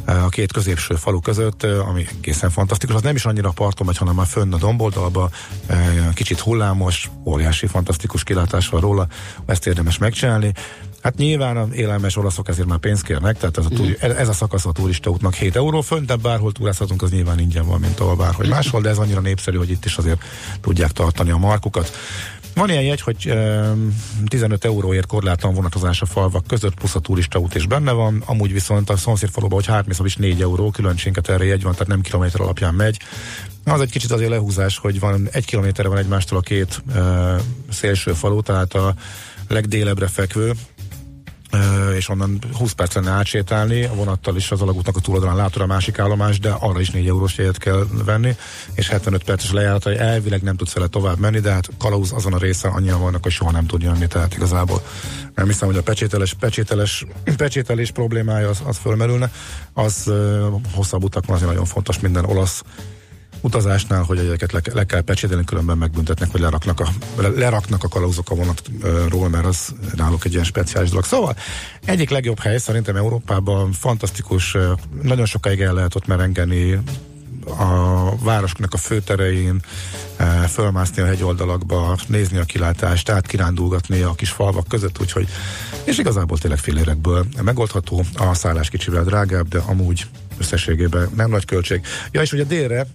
a 0.06 0.30
két 0.30 0.52
középső 0.52 0.96
falu 0.96 1.20
között, 1.20 1.64
ami 1.64 2.06
egészen 2.18 2.50
fantasztikus. 2.50 2.96
Az 2.96 3.02
nem 3.02 3.16
is 3.16 3.26
annyira 3.26 3.50
parton 3.50 3.86
megy, 3.86 3.98
hanem 3.98 4.16
már 4.16 4.26
fönn 4.26 4.54
a 4.54 4.58
domboldalba, 4.58 5.30
kicsit 6.14 6.40
hullámos, 6.40 7.10
óriási, 7.26 7.68
fantasztikus 7.68 8.24
kilátás 8.24 8.70
van 8.70 8.82
róla, 8.82 9.08
ezt 9.46 9.68
érdemes 9.68 9.98
megcsinálni. 9.98 10.54
Hát 11.08 11.18
nyilván 11.18 11.58
az 11.58 11.68
élelmes 11.74 12.18
olaszok 12.18 12.48
ezért 12.48 12.68
már 12.68 12.78
pénzt 12.78 13.04
kérnek, 13.04 13.38
tehát 13.38 13.58
ez 13.58 13.66
a, 13.66 13.70
túri, 13.70 13.90
mm. 13.90 14.10
ez 14.10 14.28
a 14.28 14.34
szakasz 14.34 14.66
a 14.66 14.72
turistaútnak 14.72 15.34
7 15.34 15.56
euró 15.56 15.82
fönt, 15.82 16.06
de 16.06 16.16
bárhol 16.16 16.52
túrázhatunk, 16.52 17.02
az 17.02 17.12
nyilván 17.12 17.40
ingyen 17.40 17.66
van, 17.66 17.80
mint 17.80 18.00
ahol 18.00 18.16
bárhogy 18.16 18.48
máshol, 18.48 18.82
de 18.82 18.90
ez 18.90 18.98
annyira 18.98 19.20
népszerű, 19.20 19.58
hogy 19.58 19.70
itt 19.70 19.86
is 19.86 19.98
azért 19.98 20.24
tudják 20.62 20.92
tartani 20.92 21.32
a 21.32 21.38
markukat. 21.38 21.92
Van 22.56 22.70
ilyen 22.70 22.84
jegy, 22.84 23.02
hogy 23.02 23.28
e, 23.28 23.74
15 24.26 24.66
euróért 24.66 25.06
korlátlan 25.06 25.54
vonatozás 25.54 26.02
a 26.02 26.06
falvak 26.06 26.48
között, 26.48 26.74
plusz 26.74 26.96
a 26.96 27.00
turista 27.00 27.40
út 27.40 27.56
is 27.56 27.68
benne 27.68 27.92
van, 27.92 28.24
amúgy 28.26 28.54
viszont 28.54 28.90
a 28.90 28.98
szomszédfaluban, 28.98 29.58
hogy 29.58 29.68
hátmész, 29.68 30.00
is 30.04 30.16
4 30.16 30.42
euró, 30.42 30.72
különbséget 30.72 31.30
erre 31.30 31.46
jegy 31.46 31.64
van, 31.64 31.72
tehát 31.72 31.88
nem 31.88 32.02
kilométer 32.02 32.42
alapján 32.42 32.74
megy. 32.74 33.00
Az 33.64 33.82
egy 33.82 33.92
kicsit 33.92 34.12
azért 34.12 34.30
lehúzás, 34.30 34.78
hogy 34.78 35.00
van 35.00 35.28
egy 35.32 35.46
kilométerre 35.46 35.90
van 35.90 35.98
egymástól 35.98 36.38
a 36.38 36.42
két 36.42 36.82
e, 36.96 37.36
szélső 37.70 38.14
falu, 38.14 38.42
tehát 38.42 38.74
a 38.74 38.94
legdélebbre 39.48 40.08
fekvő, 40.08 40.54
és 41.96 42.10
onnan 42.10 42.40
20 42.54 42.72
perc 42.72 42.94
lenne 42.94 43.12
átsétálni, 43.12 43.84
a 43.84 43.94
vonattal 43.94 44.36
is 44.36 44.52
az 44.52 44.62
alagútnak 44.62 44.96
a 44.96 45.00
túloldalán 45.00 45.36
látod 45.36 45.62
a 45.62 45.66
másik 45.66 46.00
állomás, 46.00 46.40
de 46.40 46.50
arra 46.50 46.80
is 46.80 46.90
4 46.90 47.08
eurós 47.08 47.38
jegyet 47.38 47.58
kell 47.58 47.88
venni, 48.06 48.36
és 48.74 48.90
75 48.90 49.24
perces 49.24 49.52
lejárat, 49.52 49.84
hogy 49.84 49.96
elvileg 49.96 50.42
nem 50.42 50.56
tudsz 50.56 50.74
vele 50.74 50.88
tovább 50.88 51.20
menni, 51.20 51.40
de 51.40 51.52
hát 51.52 51.70
kalauz 51.78 52.12
azon 52.12 52.34
a 52.34 52.38
részen 52.38 52.72
annyian 52.72 53.00
vannak, 53.00 53.24
hogy 53.24 53.32
soha 53.32 53.52
nem 53.52 53.66
tud 53.66 53.82
jönni, 53.82 54.08
tehát 54.08 54.36
igazából 54.36 54.82
nem 55.36 55.48
hiszem, 55.48 55.68
hogy 55.68 55.78
a 55.78 55.84
pecsételes, 55.84 56.34
pecsételes, 56.34 57.06
pecsételés 57.38 57.92
problémája 57.92 58.50
az, 58.50 58.62
az 58.66 58.78
fölmerülne, 58.78 59.32
az 59.74 60.12
hosszabb 60.74 61.04
utakon 61.04 61.36
azért 61.36 61.50
nagyon 61.50 61.66
fontos 61.66 62.00
minden 62.00 62.26
olasz 62.26 62.64
utazásnál, 63.42 64.04
hogy 64.04 64.18
egyeket 64.18 64.52
le, 64.52 64.62
le 64.74 64.86
kell 64.86 65.02
pecsételni, 65.02 65.44
különben 65.44 65.78
megbüntetnek, 65.78 66.32
vagy 66.32 66.42
leraknak 66.42 66.80
a, 66.80 66.90
leraknak 67.36 67.84
a 67.84 67.88
kalauzok 67.88 68.30
a 68.30 68.36
vonatról, 68.36 69.30
mert 69.30 69.46
az 69.46 69.74
náluk 69.96 70.26
egy 70.26 70.32
ilyen 70.32 70.44
speciális 70.44 70.90
dolog. 70.90 71.06
Szóval 71.06 71.36
egyik 71.86 72.10
legjobb 72.10 72.40
hely 72.40 72.58
szerintem 72.58 72.96
Európában, 72.96 73.72
fantasztikus, 73.72 74.58
nagyon 75.02 75.26
sokáig 75.26 75.62
el 75.62 75.74
lehet 75.74 75.96
ott 75.96 76.08
merengeni, 76.08 76.80
a 77.50 78.16
városnak 78.24 78.74
a 78.74 78.78
főterein, 78.78 79.62
fölmászni 80.48 81.02
a 81.02 81.06
hegyoldalakba, 81.06 81.98
nézni 82.08 82.38
a 82.38 82.44
kilátást, 82.44 83.06
tehát 83.06 83.28
kirándulgatni 83.28 84.02
a 84.02 84.14
kis 84.14 84.30
falvak 84.30 84.68
között, 84.68 85.02
úgyhogy, 85.02 85.28
és 85.84 85.98
igazából 85.98 86.38
tényleg 86.38 86.60
fillérekből 86.60 87.26
megoldható, 87.44 88.06
a 88.16 88.34
szállás 88.34 88.70
kicsivel 88.70 89.04
drágább, 89.04 89.48
de 89.48 89.60
amúgy 89.60 90.06
összességében 90.38 91.10
nem 91.16 91.30
nagy 91.30 91.46
költség. 91.46 91.82
Ja, 92.12 92.22
és 92.22 92.32
ugye 92.32 92.44
délre 92.44 92.88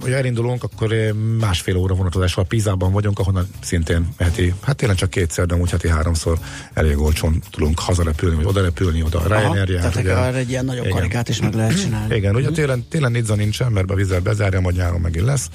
hogy 0.00 0.12
elindulunk, 0.12 0.62
akkor 0.62 0.94
másfél 1.38 1.76
óra 1.76 1.94
vonatozással 1.94 2.44
Pízában 2.44 2.92
vagyunk, 2.92 3.18
ahonnan 3.18 3.48
szintén 3.60 4.08
heti, 4.18 4.54
hát 4.62 4.76
tényleg 4.76 4.96
csak 4.96 5.10
kétszer, 5.10 5.46
de 5.46 5.54
úgy 5.54 5.70
heti 5.70 5.88
háromszor 5.88 6.38
elég 6.72 6.98
olcsón 6.98 7.42
tudunk 7.50 7.78
hazarepülni, 7.78 8.36
vagy 8.36 8.46
odarepülni, 8.46 9.02
oda 9.02 9.22
Ryanair 9.26 9.68
jár. 9.68 9.92
Tehát 9.92 9.96
ugye, 9.96 10.38
egy 10.38 10.50
ilyen 10.50 10.64
nagyobb 10.64 10.84
igen. 10.84 10.96
karikát 10.96 11.28
is 11.28 11.40
meg 11.40 11.54
lehet 11.54 11.80
csinálni. 11.82 12.14
Igen, 12.14 12.36
ugye 12.36 12.50
télen, 12.50 12.84
télen 12.88 13.12
Nizza 13.12 13.34
nincsen, 13.34 13.72
mert 13.72 13.90
a 13.90 13.94
vízzel 13.94 14.20
bezárja, 14.20 14.60
majd 14.60 14.76
nyáron 14.76 15.00
megint 15.00 15.24
lesz. 15.24 15.50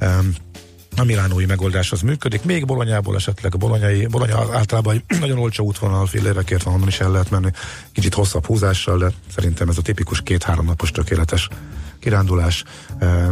Um, 0.00 0.34
a 0.96 1.04
milánói 1.04 1.46
megoldás 1.46 1.92
az 1.92 2.00
működik. 2.00 2.44
Még 2.44 2.66
Bolonyából 2.66 3.16
esetleg 3.16 3.58
bolonyai, 3.58 4.06
Bolonya 4.06 4.48
általában 4.52 4.94
egy 4.94 5.18
nagyon 5.20 5.38
olcsó 5.38 5.64
útvonal, 5.64 6.06
fél 6.06 6.26
évekért 6.26 6.62
van, 6.62 6.74
onnan 6.74 6.88
is 6.88 7.00
el 7.00 7.10
lehet 7.10 7.30
menni. 7.30 7.50
Kicsit 7.92 8.14
hosszabb 8.14 8.46
húzással, 8.46 8.98
de 8.98 9.12
szerintem 9.34 9.68
ez 9.68 9.78
a 9.78 9.82
tipikus 9.82 10.22
két-három 10.22 10.66
napos 10.66 10.90
tökéletes 10.90 11.48
kirándulás. 12.02 12.64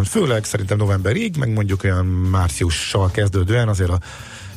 Főleg 0.04 0.44
szerintem 0.44 0.76
novemberig, 0.76 1.36
meg 1.36 1.52
mondjuk 1.52 1.84
olyan 1.84 2.06
márciussal 2.06 3.10
kezdődően 3.10 3.68
azért 3.68 3.90
a 3.90 3.98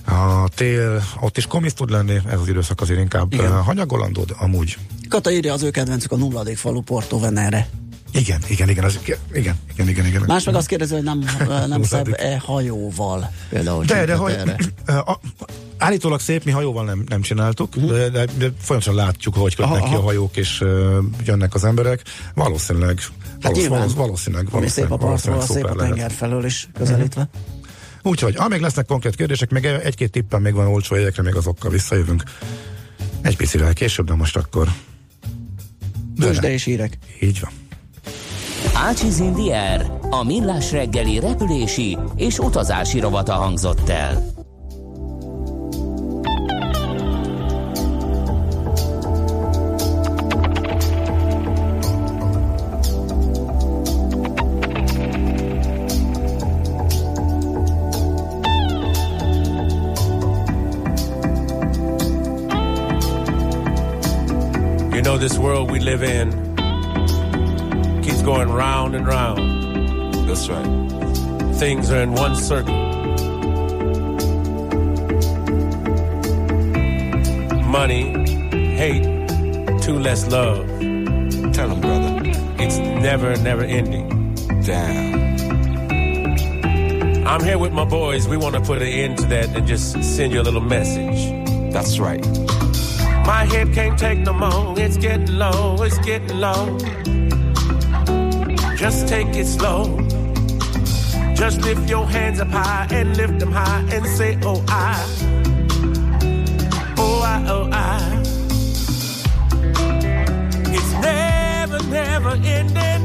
a 0.05 0.49
tél, 0.55 1.03
ott 1.21 1.37
is 1.37 1.45
komisz 1.45 1.73
tud 1.73 1.89
lenni, 1.89 2.19
ez 2.29 2.39
az 2.39 2.47
időszak 2.47 2.81
azért 2.81 2.99
inkább 2.99 3.33
Igen. 3.33 3.51
hanyagolandó, 3.51 4.23
de 4.23 4.33
amúgy. 4.37 4.77
Kata 5.09 5.31
írja 5.31 5.53
az 5.53 5.63
ő 5.63 5.69
kedvencük 5.69 6.11
a 6.11 6.15
nulladik 6.15 6.57
falu 6.57 6.81
Porto 6.81 7.19
Venere. 7.19 7.67
Igen, 8.13 8.41
igen, 8.47 8.69
igen, 8.69 8.83
az, 8.83 8.99
igen, 9.03 9.17
igen, 9.33 9.89
igen, 9.89 10.05
igen. 10.05 10.23
Más 10.27 10.43
meg 10.43 10.55
azt 10.55 10.67
kérdezi, 10.67 10.93
hogy 10.93 11.03
nem, 11.03 11.25
nem 11.67 11.83
szebb-e 11.83 12.39
hajóval 12.45 13.31
például. 13.49 13.85
De, 13.85 14.05
de 14.05 14.13
a, 15.11 15.19
állítólag 15.77 16.19
szép, 16.19 16.43
mi 16.43 16.51
hajóval 16.51 16.85
nem, 16.85 17.03
nem 17.07 17.21
csináltuk, 17.21 17.75
uh-huh. 17.75 17.91
de, 17.91 18.09
de, 18.09 18.25
de 18.25 18.51
folyamatosan 18.59 18.95
látjuk, 18.95 19.35
hogy 19.35 19.55
kötnek 19.55 19.83
ki 19.83 19.93
a 19.93 20.01
hajók, 20.01 20.37
és 20.37 20.61
uh, 20.61 20.97
jönnek 21.25 21.53
az 21.53 21.63
emberek. 21.63 22.01
Valószínűleg 22.33 23.01
Hát 23.43 23.51
valószínűleg, 23.51 23.79
nyilván, 23.79 23.97
valószínűleg, 23.97 24.49
valószínűleg, 24.49 24.91
szép 24.91 24.91
a 24.91 25.05
partról, 25.05 25.41
szép 25.41 25.65
a 25.65 25.75
tenger 25.75 26.11
felől 26.11 26.45
is 26.45 26.69
közelítve. 26.73 27.21
Uh-huh. 27.21 28.11
Úgyhogy, 28.11 28.35
amíg 28.37 28.61
lesznek 28.61 28.85
konkrét 28.85 29.15
kérdések, 29.15 29.49
meg 29.49 29.65
egy-két 29.65 30.11
tippen 30.11 30.41
még 30.41 30.53
van 30.53 30.67
olcsó 30.67 30.95
jegyekre, 30.95 31.23
még 31.23 31.35
azokkal 31.35 31.71
visszajövünk. 31.71 32.23
Egy 33.21 33.37
picivel 33.37 33.73
később, 33.73 34.05
de 34.05 34.13
most 34.13 34.35
akkor... 34.35 34.67
Tőzsde 36.19 36.51
és 36.51 36.63
hírek. 36.63 36.97
Így 37.21 37.39
van. 37.39 37.51
Ácsiz 38.73 39.19
Indier, 39.19 39.91
a 40.09 40.23
millás 40.23 40.71
reggeli 40.71 41.19
repülési 41.19 41.97
és 42.15 42.39
utazási 42.39 42.99
rovata 42.99 43.33
hangzott 43.33 43.89
el. 43.89 44.33
Live 65.97 66.09
in 66.09 66.31
keeps 68.01 68.23
going 68.23 68.49
round 68.49 68.95
and 68.95 69.05
round. 69.05 70.27
That's 70.27 70.49
right. 70.49 70.65
Things 71.57 71.91
are 71.91 72.01
in 72.01 72.13
one 72.13 72.35
circle. 72.35 72.73
Money, 77.69 78.03
hate, 78.75 79.03
two 79.83 79.99
less 79.99 80.27
love. 80.31 80.67
Tell 81.53 81.69
them, 81.69 81.81
brother. 81.81 82.21
It's 82.57 82.77
never, 82.79 83.35
never 83.37 83.61
ending. 83.61 84.33
Damn. 84.63 85.13
I'm 87.27 87.43
here 87.43 87.59
with 87.59 87.71
my 87.71 87.85
boys. 87.85 88.27
We 88.27 88.37
want 88.37 88.55
to 88.55 88.61
put 88.61 88.81
an 88.81 88.87
end 88.87 89.19
to 89.19 89.25
that 89.27 89.55
and 89.55 89.67
just 89.67 90.03
send 90.03 90.33
you 90.33 90.41
a 90.41 90.45
little 90.49 90.61
message. 90.61 91.71
That's 91.71 91.99
right. 91.99 92.42
My 93.43 93.49
head 93.49 93.73
can't 93.73 93.99
take 93.99 94.19
no 94.19 94.31
more. 94.31 94.79
It's 94.79 94.95
getting 94.95 95.37
low, 95.37 95.75
it's 95.81 95.97
getting 95.97 96.39
low. 96.39 96.77
Just 98.77 99.09
take 99.09 99.35
it 99.35 99.47
slow. 99.47 99.99
Just 101.35 101.59
lift 101.59 101.89
your 101.89 102.07
hands 102.07 102.39
up 102.39 102.47
high 102.47 102.87
and 102.89 103.17
lift 103.17 103.39
them 103.39 103.51
high 103.51 103.81
and 103.91 104.05
say, 104.05 104.39
Oh, 104.43 104.63
I. 104.69 104.95
Oh, 106.97 107.21
I, 107.21 107.45
oh, 107.49 107.69
I. 107.73 108.21
It's 110.77 110.93
never, 111.09 111.83
never 111.89 112.29
ending. 112.45 113.03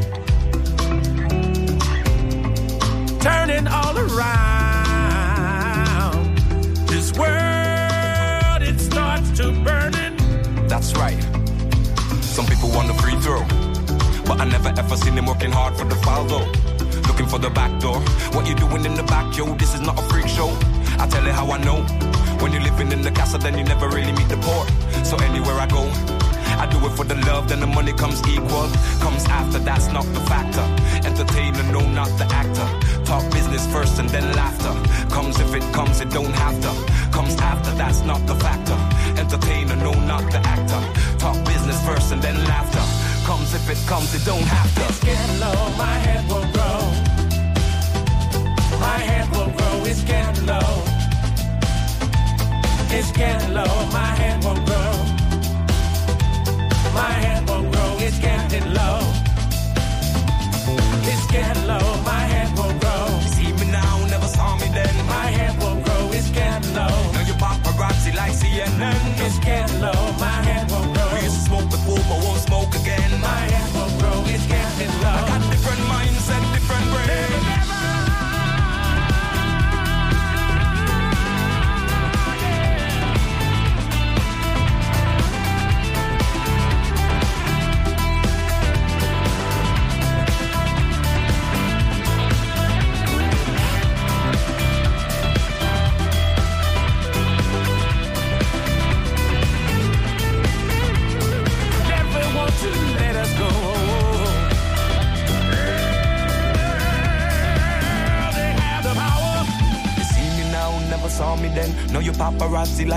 Turning 3.18 3.66
all 3.66 3.99
around. 3.99 4.48
But 14.27 14.41
I 14.41 14.45
never 14.45 14.69
ever 14.69 14.97
seen 14.97 15.15
him 15.15 15.27
working 15.27 15.53
hard 15.53 15.77
for 15.77 15.85
the 15.85 15.97
foul 15.97 16.25
though. 16.25 16.47
Looking 17.09 17.27
for 17.27 17.39
the 17.39 17.51
back 17.51 17.79
door. 17.81 18.01
What 18.33 18.49
you 18.49 18.55
doing 18.55 18.85
in 18.85 18.95
the 18.95 19.03
back, 19.03 19.37
yo? 19.37 19.55
This 19.55 19.75
is 19.75 19.81
not 19.81 19.99
a 19.99 20.03
freak 20.09 20.29
show. 20.29 20.49
I 20.99 21.07
tell 21.09 21.25
you 21.25 21.33
how 21.33 21.51
I 21.51 21.59
know. 21.59 21.83
When 22.41 22.53
you're 22.53 22.63
living 22.63 22.91
in 22.93 23.03
the 23.03 23.11
castle, 23.11 23.39
then 23.39 23.59
you 23.59 23.65
never 23.65 23.89
really 23.89 24.13
meet 24.13 24.29
the 24.29 24.39
poor. 24.39 24.65
So 25.05 25.17
anywhere 25.19 25.59
I 25.61 25.67
go, 25.67 25.85
I 26.63 26.67
do 26.71 26.79
it 26.87 26.93
for 26.97 27.05
the 27.05 27.17
love, 27.27 27.49
then 27.49 27.61
the 27.61 27.67
money 27.67 27.93
comes 27.93 28.21
equal. 28.29 28.69
Comes 29.05 29.25
after, 29.27 29.59
that's 29.59 29.89
not 29.89 30.07
the 30.17 30.21
factor. 30.21 30.67
Entertainer, 31.07 31.65
no, 31.73 31.81
not 32.01 32.11
the 32.19 32.27
actor. 32.33 32.69
Talk 33.05 33.25
business 33.33 33.67
first 33.73 33.99
and 33.99 34.09
then 34.09 34.33
laughter. 34.33 34.73
Comes 35.15 35.39
if 35.41 35.55
it 35.55 35.67
comes, 35.75 36.01
it 36.01 36.11
don't 36.11 36.37
have 36.45 36.57
to. 36.63 36.73
Comes 37.13 37.35
after, 37.37 37.73
that's 37.73 38.01
not 38.03 38.27
the 38.27 38.37
factor 38.37 38.79
entertainer, 39.19 39.77
no, 39.77 39.93
not 40.07 40.25
the 40.31 40.39
actor. 40.39 40.81
Talk 41.19 41.37
business 41.45 41.79
first 41.85 42.13
and 42.13 42.23
then 42.23 42.37
laughter. 42.45 43.08
Comes 43.29 43.53
if 43.53 43.69
it 43.69 43.87
comes, 43.87 44.15
it 44.15 44.25
don't 44.25 44.41
have 44.41 44.75
to. 44.77 44.85
It's 44.89 45.05
getting 45.05 45.39
low, 45.39 45.61
my 45.77 45.97
head 46.07 46.25
will 46.31 46.49
grow. 46.57 46.81
My 48.81 48.99
head 49.09 49.29
will 49.29 49.53
grow, 49.53 49.85
it's 49.85 50.03
getting 50.03 50.47
low. 50.47 50.73
It's 52.89 53.13
getting 53.13 53.53
low, 53.53 53.69
my 53.93 54.11
head 54.21 54.43
will 54.43 54.57
grow. 54.65 54.93
My 56.97 57.13
head 57.25 57.47
will 57.47 57.71
grow, 57.71 57.91
it's 58.01 58.19
getting 58.19 58.73
low. 58.73 58.99
It's 61.05 61.27
getting 61.31 61.67
low, 61.67 61.85
my 62.09 62.25
head 62.33 62.49
will 62.57 62.73
grow. 62.81 63.21
See 63.29 63.53
me 63.53 63.71
now, 63.71 64.07
never 64.09 64.27
saw 64.27 64.57
me 64.57 64.69
then. 64.73 64.95
My 65.05 65.29
head 65.37 65.53
will 65.61 65.79
grow, 65.85 66.11
it's 66.13 66.31
getting 66.31 66.75
low 66.75 66.97
Now 67.13 67.21
you 67.29 67.35
paparazzi 67.35 68.15
like 68.17 68.33
CNN. 68.33 68.97
It's 69.21 69.39
getting 69.41 69.83
low, 69.83 70.01
my 70.17 70.39
hand 70.49 70.68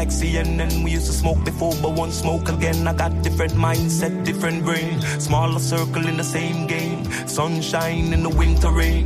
like 0.02 0.10
CNN. 0.10 0.84
We 0.84 0.90
used 0.98 1.06
to 1.12 1.14
smoke 1.14 1.44
before, 1.46 1.76
but 1.80 1.92
won't 1.92 2.14
smoke 2.14 2.50
again. 2.50 2.88
I 2.88 2.94
got 2.94 3.12
different 3.22 3.54
mindset, 3.54 4.14
different 4.26 4.66
brain. 4.66 5.00
Smaller 5.20 5.60
circle 5.60 6.08
in 6.08 6.18
the 6.18 6.24
same 6.24 6.66
game. 6.66 7.00
Sunshine 7.28 8.12
in 8.12 8.24
the 8.24 8.34
winter 8.42 8.72
rain. 8.72 9.06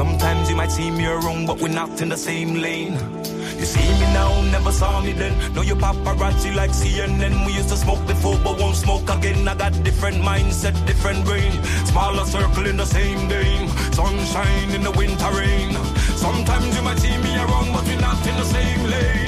Sometimes 0.00 0.50
you 0.50 0.56
might 0.60 0.72
see 0.78 0.90
me 0.90 1.06
around, 1.06 1.46
but 1.46 1.56
we're 1.62 1.78
not 1.82 2.02
in 2.02 2.10
the 2.10 2.18
same 2.18 2.52
lane. 2.64 2.96
You 3.60 3.66
see 3.74 3.88
me 4.00 4.06
now, 4.20 4.30
never 4.56 4.72
saw 4.72 5.00
me 5.00 5.12
then. 5.12 5.32
Know 5.54 5.62
you 5.62 5.74
paparazzi 5.74 6.54
like 6.54 6.72
CNN. 6.72 7.46
We 7.46 7.52
used 7.54 7.70
to 7.70 7.78
smoke 7.84 8.06
before, 8.06 8.38
but 8.44 8.60
won't 8.60 8.76
smoke 8.76 9.08
again. 9.08 9.48
I 9.48 9.54
got 9.54 9.72
different 9.88 10.18
mindset, 10.30 10.76
different 10.86 11.24
brain. 11.24 11.52
Smaller 11.92 12.26
circle 12.26 12.66
in 12.66 12.76
the 12.76 12.88
same 12.98 13.26
game. 13.28 13.68
Sunshine 14.00 14.70
in 14.76 14.82
the 14.82 14.94
winter 15.00 15.30
rain. 15.40 15.72
Sometimes 16.24 16.76
you 16.76 16.82
might 16.82 16.98
see 16.98 17.16
me 17.24 17.32
around, 17.44 17.72
but 17.72 17.84
we're 17.88 18.00
not 18.08 18.20
in 18.30 18.36
the 18.36 18.44
same 18.44 18.82
lane. 18.92 19.25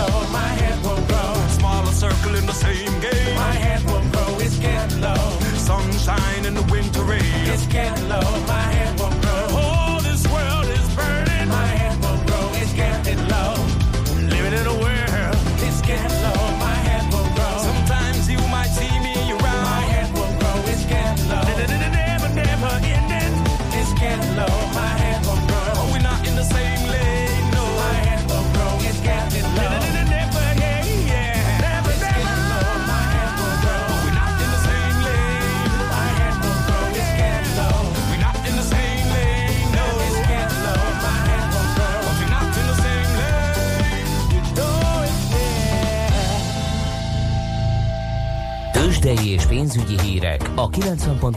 Low, 0.00 0.26
my 0.32 0.52
head 0.62 0.82
won't 0.82 1.06
grow. 1.08 1.34
Smaller 1.58 1.92
circle 1.92 2.34
in 2.34 2.46
the 2.46 2.54
same 2.54 2.94
game. 3.00 3.34
My 3.34 3.52
head 3.64 3.84
won't 3.90 4.10
grow, 4.12 4.38
it's 4.38 4.58
getting 4.58 5.00
low. 5.02 5.30
Sunshine 5.70 6.46
in 6.46 6.54
the 6.54 6.66
winter 6.72 7.02
rain. 7.02 7.44
It's 7.52 7.66
getting 7.66 8.08
low, 8.08 8.28
my 8.46 8.59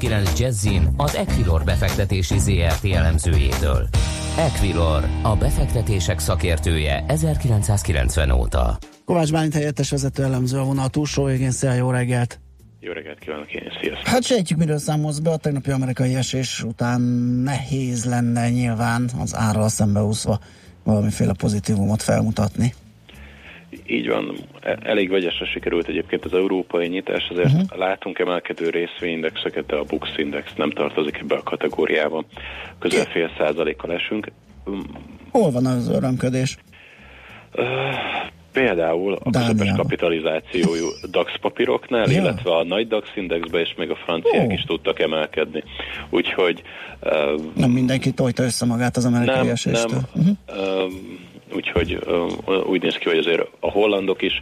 90.9 0.04 0.40
Jazzin 0.40 0.94
az 0.98 1.16
Equilor 1.16 1.64
befektetési 1.64 2.40
ZRT 2.40 2.86
elemzőjétől. 2.86 3.88
Equilor, 4.38 5.08
a 5.22 5.36
befektetések 5.36 6.20
szakértője 6.20 7.04
1990 7.08 8.32
óta. 8.32 8.78
Kovács 9.06 9.32
Bálint 9.32 9.54
helyettes 9.54 9.90
vezető 9.90 10.24
elemző 10.24 10.58
a 10.60 10.64
vonal 10.64 10.90
túlsó 10.90 11.24
végén. 11.24 11.52
Szia, 11.52 11.74
jó 11.74 11.92
reggelt! 11.92 12.40
Jó 12.80 12.92
reggelt 12.92 13.20
kívánok 13.20 13.54
én, 13.54 13.72
sziasztok! 13.82 14.08
Hát 14.08 14.24
sejtjük, 14.24 14.60
miről 14.60 14.78
számolsz 14.78 15.20
be. 15.20 15.32
A 15.32 15.38
tegnapi 15.38 15.72
amerikai 15.72 16.16
esés 16.16 16.64
után 16.64 17.02
nehéz 17.44 18.06
lenne 18.06 18.50
nyilván 18.50 19.10
az 19.20 19.36
árral 19.36 19.70
szembeúszva 19.70 20.40
valamiféle 20.84 21.34
pozitívumot 21.34 22.02
felmutatni. 22.02 22.74
Így 23.88 24.08
van, 24.08 24.36
e- 24.62 24.78
elég 24.84 25.10
vegyesre 25.10 25.46
sikerült 25.46 25.88
egyébként 25.88 26.26
az 26.26 26.34
európai 26.34 26.88
nyitás, 26.88 27.28
azért 27.30 27.52
uh-huh. 27.54 27.78
látunk 27.78 28.20
emelkedő 28.20 28.70
részvényindexeket, 28.70 29.66
de 29.66 29.76
a 29.76 29.84
Bux 29.84 30.10
Index 30.18 30.54
nem 30.56 30.70
tartozik 30.70 31.18
ebbe 31.18 31.36
a 31.36 31.44
kategóriába. 31.44 32.24
Közel 32.80 33.06
fél 33.06 33.32
százalékkal 33.38 33.94
esünk. 33.94 34.32
Mm, 34.70 34.80
Hol 35.32 35.52
van 35.52 35.66
az 35.66 35.90
örömködés? 35.90 36.58
Például 38.52 39.14
a 39.14 39.30
közepes 39.32 39.56
Dániában. 39.56 39.82
kapitalizációjú 39.82 40.86
DAX 41.12 41.32
papíroknál, 41.42 42.12
Ja. 42.12 42.22
illetve 42.22 42.56
a 42.56 42.64
nagy 42.64 42.88
DAX 42.88 43.08
indexbe, 43.16 43.60
és 43.60 43.74
még 43.78 43.90
a 43.90 43.96
franciák 43.96 44.50
Ó. 44.50 44.52
is 44.52 44.64
tudtak 44.64 45.00
emelkedni. 45.00 45.64
Úgyhogy 46.10 46.62
uh, 47.02 47.42
Nem 47.56 47.70
mindenki 47.72 48.12
tojta 48.12 48.44
össze 48.44 48.66
magát 48.66 48.98
az 48.98 49.06
amerikai 49.06 49.36
nem, 49.36 49.50
eséstől. 49.50 50.02
nem. 50.14 50.38
Um, 50.58 51.20
úgyhogy 51.56 52.00
úgy 52.66 52.82
néz 52.82 52.96
ki, 52.96 53.10
hogy 53.10 53.18
azért 53.18 53.48
a 53.60 53.72
hollandok 53.72 54.22
is 54.22 54.42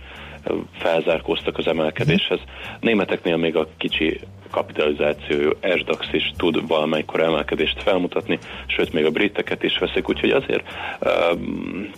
felzárkóztak 0.78 1.58
az 1.58 1.68
emelkedéshez. 1.68 2.40
Németeknél 2.80 3.38
még 3.38 3.56
a 3.56 3.68
kicsi 3.78 4.20
kapitalizációjú 4.52 5.52
SDAX 5.76 6.08
is 6.12 6.32
tud 6.38 6.68
valamelyikor 6.68 7.20
emelkedést 7.20 7.82
felmutatni, 7.82 8.40
sőt 8.68 8.94
még 8.94 9.06
a 9.06 9.12
briteket 9.12 9.64
is 9.64 9.78
veszik, 9.78 10.10
úgyhogy 10.10 10.30
azért 10.30 10.64
um, 11.34 11.90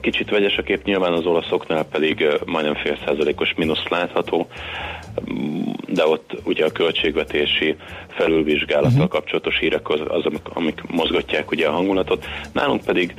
Kicsit 0.00 0.30
vegyes 0.30 0.56
a 0.56 0.62
kép, 0.62 0.84
nyilván 0.84 1.12
az 1.12 1.26
olaszoknál 1.26 1.84
pedig 1.84 2.26
majdnem 2.46 2.74
fél 2.74 2.98
százalékos 3.06 3.54
mínusz 3.56 3.88
látható, 3.88 4.46
de 5.86 6.06
ott 6.06 6.30
ugye 6.44 6.64
a 6.64 6.72
költségvetési 6.72 7.76
felülvizsgálattal 8.08 8.90
uh-huh. 8.90 9.08
kapcsolatos 9.08 9.58
hírek 9.58 9.88
az, 9.88 10.00
az 10.08 10.24
amik, 10.24 10.48
amik 10.48 10.82
mozgatják 10.90 11.50
ugye 11.50 11.66
a 11.66 11.72
hangulatot. 11.72 12.24
Nálunk 12.52 12.84
pedig 12.84 13.14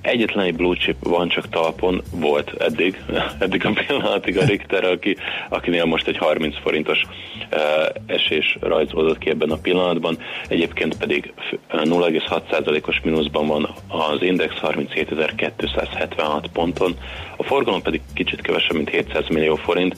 egyetlen 0.00 0.44
egy 0.44 0.56
blue 0.56 0.76
chip 0.76 0.96
van 1.00 1.28
csak 1.28 1.48
talpon, 1.48 2.02
volt 2.12 2.52
eddig, 2.58 3.02
eddig 3.38 3.66
a 3.66 3.70
pillanatig 3.72 4.38
a 4.38 4.44
Richter, 4.44 4.84
aki, 4.84 5.16
akinél 5.48 5.84
most 5.84 6.06
egy 6.06 6.18
30 6.18 6.58
forintos 6.60 7.02
uh, 7.02 7.58
esés 8.06 8.56
rajzolódott 8.60 9.18
ki 9.18 9.30
ebben 9.30 9.50
a 9.50 9.56
pillanatban, 9.56 10.18
egyébként 10.48 10.96
pedig 10.96 11.32
f- 11.36 11.58
0,6%-os 11.70 13.00
mínuszban 13.00 13.46
van 13.46 13.74
az 13.88 14.22
index 14.22 14.54
37.276 14.62 16.44
ponton, 16.52 16.96
a 17.36 17.42
forgalom 17.42 17.82
pedig 17.82 18.00
kicsit 18.14 18.40
kevesebb, 18.40 18.76
mint 18.76 18.90
700 18.90 19.28
millió 19.28 19.54
forint, 19.54 19.96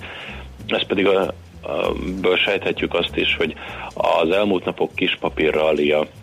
ez 0.66 0.86
pedig 0.86 1.06
a, 1.06 1.20
a, 1.62 1.92
ből 2.20 2.36
sejthetjük 2.36 2.94
azt 2.94 3.16
is, 3.16 3.36
hogy 3.36 3.54
az 3.94 4.30
elmúlt 4.30 4.64
napok 4.64 4.94
kis 4.94 5.16
papírrallia, 5.20 5.98
ill- 5.98 6.19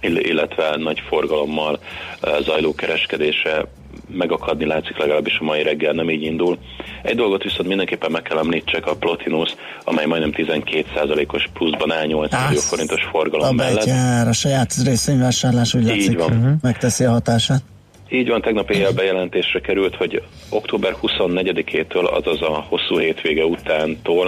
illetve 0.00 0.76
nagy 0.76 1.02
forgalommal 1.08 1.78
eh, 2.20 2.36
zajló 2.42 2.74
kereskedése 2.74 3.64
megakadni 4.10 4.66
látszik 4.66 4.96
legalábbis 4.96 5.38
a 5.40 5.44
mai 5.44 5.62
reggel 5.62 5.92
nem 5.92 6.10
így 6.10 6.22
indul. 6.22 6.58
Egy 7.02 7.16
dolgot 7.16 7.42
viszont 7.42 7.68
mindenképpen 7.68 8.10
meg 8.10 8.22
kell 8.22 8.38
említsek, 8.38 8.86
a 8.86 8.96
Plotinus, 8.96 9.54
amely 9.84 10.06
majdnem 10.06 10.32
12%-os 10.36 11.48
pluszban 11.52 11.92
áll 11.92 12.06
8 12.06 12.32
millió 12.46 12.60
forintos 12.60 13.04
A 13.04 13.08
forgalom 13.10 13.56
mellett. 13.56 13.74
betyár, 13.74 14.28
a 14.28 14.32
saját 14.32 14.74
részvényvásárlás 14.84 15.74
úgy 15.74 15.82
Így 15.82 15.88
látszik, 15.88 16.18
van. 16.18 16.58
megteszi 16.62 17.04
a 17.04 17.10
hatását. 17.10 17.62
Így 18.10 18.28
van, 18.28 18.40
tegnap 18.40 18.70
éjjel 18.70 18.92
bejelentésre 18.92 19.60
került, 19.60 19.94
hogy 19.96 20.22
október 20.50 20.94
24-től, 21.02 22.04
azaz 22.04 22.42
a 22.42 22.64
hosszú 22.68 22.98
hétvége 22.98 23.44
utántól 23.44 24.26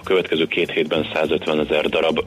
a 0.00 0.02
következő 0.02 0.46
két 0.46 0.70
hétben 0.70 1.06
150 1.14 1.60
ezer 1.60 1.86
darab 1.88 2.20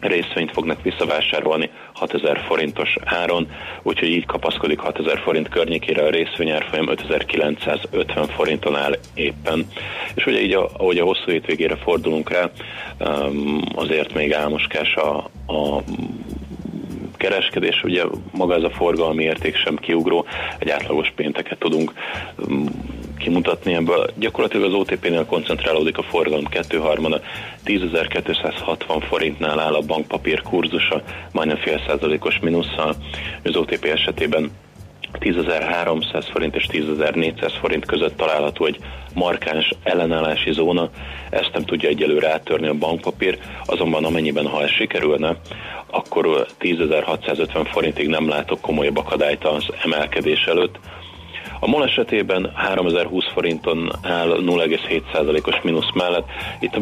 részvényt 0.00 0.52
fognak 0.52 0.82
visszavásárolni 0.82 1.70
6000 1.94 2.38
forintos 2.46 2.96
áron, 3.04 3.48
úgyhogy 3.82 4.08
így 4.08 4.26
kapaszkodik 4.26 4.78
6000 4.78 5.18
forint 5.18 5.48
környékére 5.48 6.02
a 6.02 6.10
részvény 6.10 6.50
árfolyam 6.50 6.88
5950 6.88 8.26
forinton 8.26 8.76
áll 8.76 8.98
éppen. 9.14 9.66
És 10.14 10.26
ugye 10.26 10.40
így, 10.40 10.52
ahogy 10.52 10.98
a 10.98 11.04
hosszú 11.04 11.30
hétvégére 11.30 11.76
fordulunk 11.76 12.30
rá, 12.30 12.50
um, 12.98 13.60
azért 13.74 14.14
még 14.14 14.34
álmoskás 14.34 14.94
a, 14.94 15.16
a 15.52 15.82
kereskedés, 17.16 17.82
ugye 17.82 18.04
maga 18.32 18.54
ez 18.54 18.62
a 18.62 18.70
forgalmi 18.70 19.24
érték 19.24 19.56
sem 19.56 19.76
kiugró, 19.76 20.26
egy 20.58 20.70
átlagos 20.70 21.12
pénteket 21.16 21.58
tudunk 21.58 21.92
mm, 22.50 22.66
kimutatni 23.18 23.74
ebből. 23.74 24.10
Gyakorlatilag 24.18 24.66
az 24.66 24.74
OTP-nél 24.74 25.24
koncentrálódik 25.24 25.98
a 25.98 26.02
forgalom 26.02 26.44
2 26.44 26.78
harmada, 26.78 27.20
10.260 27.64 29.04
forintnál 29.08 29.60
áll 29.60 29.74
a 29.74 29.80
bankpapír 29.80 30.42
kurzusa, 30.42 31.02
majdnem 31.32 31.56
fél 31.56 31.82
százalékos 31.86 32.38
mínusszal, 32.38 32.94
az 33.42 33.56
OTP 33.56 33.84
esetében 33.84 34.50
10.300 35.12 36.26
forint 36.32 36.54
és 36.54 36.66
10.400 36.72 37.52
forint 37.60 37.86
között 37.86 38.16
található 38.16 38.64
egy 38.64 38.78
markáns 39.14 39.70
ellenállási 39.82 40.52
zóna, 40.52 40.90
ezt 41.30 41.50
nem 41.52 41.64
tudja 41.64 41.88
egyelőre 41.88 42.32
áttörni 42.32 42.66
a 42.66 42.74
bankpapír, 42.74 43.38
azonban 43.66 44.04
amennyiben 44.04 44.46
ha 44.46 44.62
ez 44.62 44.70
sikerülne, 44.70 45.36
akkor 45.90 46.26
ö, 46.26 46.40
10.650 46.60 47.66
forintig 47.70 48.08
nem 48.08 48.28
látok 48.28 48.60
komolyabb 48.60 48.96
akadályt 48.96 49.44
az 49.44 49.66
emelkedés 49.84 50.44
előtt. 50.44 50.78
A 51.60 51.66
MOL 51.66 51.84
esetében 51.84 52.52
3020 52.54 53.24
forinton 53.32 53.92
áll 54.02 54.28
0,7%-os 54.28 55.60
mínusz 55.62 55.92
mellett. 55.94 56.26
Itt 56.60 56.74
a 56.74 56.80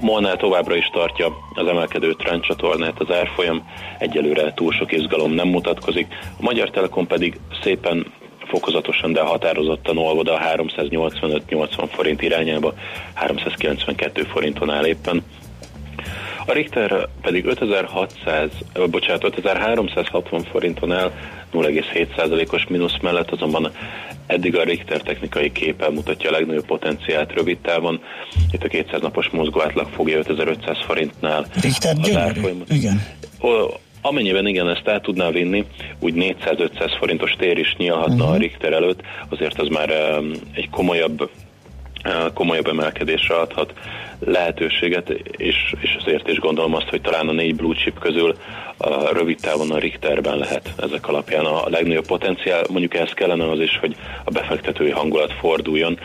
Molnál 0.00 0.36
továbbra 0.36 0.76
is 0.76 0.90
tartja 0.92 1.36
az 1.54 1.66
emelkedő 1.66 2.12
trendcsatornát 2.12 3.00
az 3.00 3.10
árfolyam, 3.10 3.68
egyelőre 3.98 4.54
túl 4.54 4.72
sok 4.72 4.92
izgalom 4.92 5.32
nem 5.32 5.48
mutatkozik. 5.48 6.06
A 6.38 6.42
Magyar 6.42 6.70
Telekom 6.70 7.06
pedig 7.06 7.38
szépen 7.62 8.12
fokozatosan, 8.46 9.12
de 9.12 9.20
határozottan 9.20 9.98
olvad 9.98 10.28
a 10.28 10.38
385-80 10.38 11.88
forint 11.90 12.22
irányába, 12.22 12.74
392 13.14 14.22
forinton 14.22 14.70
áll 14.70 14.84
éppen. 14.86 15.22
A 16.46 16.52
Richter 16.52 17.08
pedig 17.22 17.44
5600, 17.44 18.50
ö, 18.72 18.86
bocsánat, 18.86 19.24
5360 19.24 20.42
forinton 20.42 20.92
áll, 20.92 21.10
0,7%-os 21.54 22.66
mínusz 22.68 22.98
mellett 23.02 23.30
azonban 23.30 23.70
eddig 24.26 24.56
a 24.56 24.62
Richter 24.62 25.00
technikai 25.00 25.52
képe 25.52 25.90
mutatja 25.90 26.28
a 26.28 26.32
legnagyobb 26.32 26.66
potenciált 26.66 27.32
rövid 27.32 27.58
távon. 27.58 28.00
Itt 28.50 28.64
a 28.64 28.68
200 28.68 29.00
napos 29.00 29.28
mozgó 29.28 29.62
átlag 29.62 29.88
fogja 29.88 30.18
5500 30.18 30.78
forintnál. 30.86 31.46
Richter 31.60 31.96
gyönyörű, 31.96 32.40
igen. 32.68 33.02
Amennyiben 34.06 34.46
igen, 34.46 34.68
ezt 34.68 34.86
el 34.86 35.00
tudná 35.00 35.30
vinni, 35.30 35.64
úgy 36.00 36.14
400-500 36.16 36.94
forintos 36.98 37.34
tér 37.38 37.58
is 37.58 37.74
nyílhatna 37.78 38.14
uh-huh. 38.14 38.30
a 38.30 38.36
Richter 38.36 38.72
előtt, 38.72 39.00
azért 39.28 39.60
az 39.60 39.68
már 39.68 39.90
egy 40.52 40.70
komolyabb 40.70 41.30
komolyabb 42.34 42.66
emelkedésre 42.66 43.34
adhat 43.34 43.72
lehetőséget, 44.18 45.10
és, 45.36 45.74
és 45.80 45.96
azért 46.00 46.28
is 46.28 46.38
gondolom 46.38 46.74
azt, 46.74 46.88
hogy 46.88 47.00
talán 47.00 47.28
a 47.28 47.32
négy 47.32 47.54
blue 47.54 47.74
chip 47.74 47.98
közül 47.98 48.36
a 48.76 49.12
rövid 49.12 49.40
távon 49.40 49.70
a 49.70 49.78
Richterben 49.78 50.38
lehet 50.38 50.72
ezek 50.82 51.08
alapján 51.08 51.44
a 51.44 51.68
legnagyobb 51.68 52.06
potenciál. 52.06 52.64
Mondjuk 52.70 52.94
ez 52.94 53.10
kellene 53.10 53.50
az 53.50 53.60
is, 53.60 53.78
hogy 53.80 53.96
a 54.24 54.30
befektetői 54.30 54.90
hangulat 54.90 55.32
forduljon, 55.32 55.98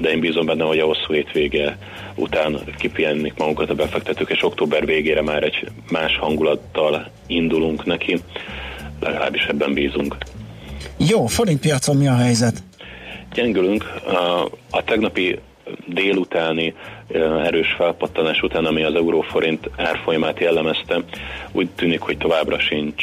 de 0.00 0.10
én 0.10 0.20
bízom 0.20 0.46
benne, 0.46 0.64
hogy 0.64 0.78
a 0.78 0.84
hosszú 0.84 1.12
hétvége 1.12 1.78
után 2.14 2.58
kipihennik 2.78 3.34
magunkat 3.36 3.70
a 3.70 3.74
befektetők, 3.74 4.30
és 4.30 4.42
október 4.42 4.86
végére 4.86 5.22
már 5.22 5.42
egy 5.42 5.68
más 5.90 6.16
hangulattal 6.18 7.10
indulunk 7.26 7.84
neki, 7.84 8.20
legalábbis 9.00 9.44
ebben 9.44 9.72
bízunk. 9.72 10.16
Jó, 10.96 11.26
forintpiacon 11.26 11.96
mi 11.96 12.08
a 12.08 12.16
helyzet? 12.16 12.62
Gyengülünk. 13.34 13.84
A, 14.70 14.82
tegnapi 14.84 15.38
délutáni 15.86 16.74
erős 17.44 17.72
felpattanás 17.76 18.42
után, 18.42 18.64
ami 18.64 18.82
az 18.82 18.94
euróforint 18.94 19.70
árfolyamát 19.76 20.40
jellemezte, 20.40 21.00
úgy 21.52 21.68
tűnik, 21.74 22.00
hogy 22.00 22.18
továbbra 22.18 22.58
sincs 22.58 23.02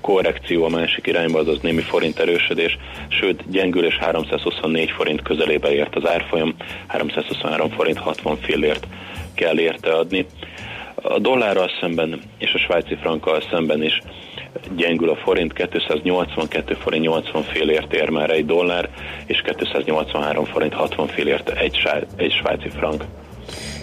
korrekció 0.00 0.64
a 0.64 0.68
másik 0.68 1.06
irányba, 1.06 1.38
azaz 1.38 1.60
némi 1.60 1.80
forint 1.80 2.18
erősödés, 2.18 2.78
sőt 3.08 3.50
gyengülés 3.50 3.96
324 3.96 4.90
forint 4.90 5.22
közelébe 5.22 5.72
ért 5.72 5.96
az 5.96 6.06
árfolyam, 6.06 6.54
323 6.86 7.70
forint 7.70 7.98
60 7.98 8.36
fillért 8.36 8.86
kell 9.34 9.58
érte 9.58 9.90
adni. 9.90 10.26
A 10.94 11.18
dollárral 11.18 11.70
szemben 11.80 12.20
és 12.38 12.52
a 12.54 12.58
svájci 12.58 12.94
frankkal 12.94 13.42
szemben 13.50 13.82
is 13.82 14.00
gyengül 14.76 15.10
a 15.10 15.16
forint, 15.16 15.52
282 15.52 16.74
forint 16.74 17.04
80 17.04 17.42
félért 17.42 17.92
ér 17.92 18.08
már 18.08 18.30
egy 18.30 18.46
dollár, 18.46 18.90
és 19.26 19.42
283 19.58 20.44
forint 20.44 20.74
60 20.74 21.06
félért 21.06 21.48
egy, 21.48 21.78
egy 22.16 22.32
svájci 22.32 22.68
frank. 22.68 23.04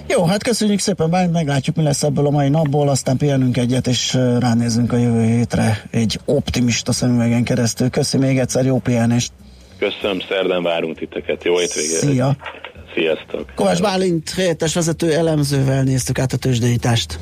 Jó, 0.08 0.26
hát 0.26 0.44
köszönjük 0.44 0.80
szépen, 0.80 1.10
bár 1.10 1.30
meglátjuk, 1.30 1.76
mi 1.76 1.84
lesz 1.84 2.04
ebből 2.04 2.26
a 2.26 2.30
mai 2.30 2.50
napból, 2.50 2.90
aztán 2.90 3.18
pihenünk 3.18 3.58
egyet, 3.58 3.88
és 3.88 4.14
ránézünk 4.40 4.94
a 4.94 4.98
jövő 4.98 5.24
hétre 5.24 5.84
egy 5.92 6.20
optimista 6.26 6.92
szemüvegen 6.92 7.44
keresztül. 7.44 7.90
Köszönöm 7.90 8.28
még 8.28 8.38
egyszer, 8.38 8.66
jó 8.66 8.80
pihenést! 8.80 9.32
Köszönöm, 9.80 10.20
szerdán 10.20 10.64
várunk 10.64 10.98
titeket, 10.98 11.44
jó 11.44 11.58
hétvégét! 11.58 12.00
Szia! 12.00 12.36
Sziasztok! 12.94 13.52
Kovács 13.56 13.82
Bálint, 13.82 14.30
helyettes 14.30 14.74
vezető 14.74 15.14
elemzővel 15.14 15.84
néztük 15.84 16.20
át 16.20 16.34
a 16.34 16.38
tőzsdeítást. 16.38 17.20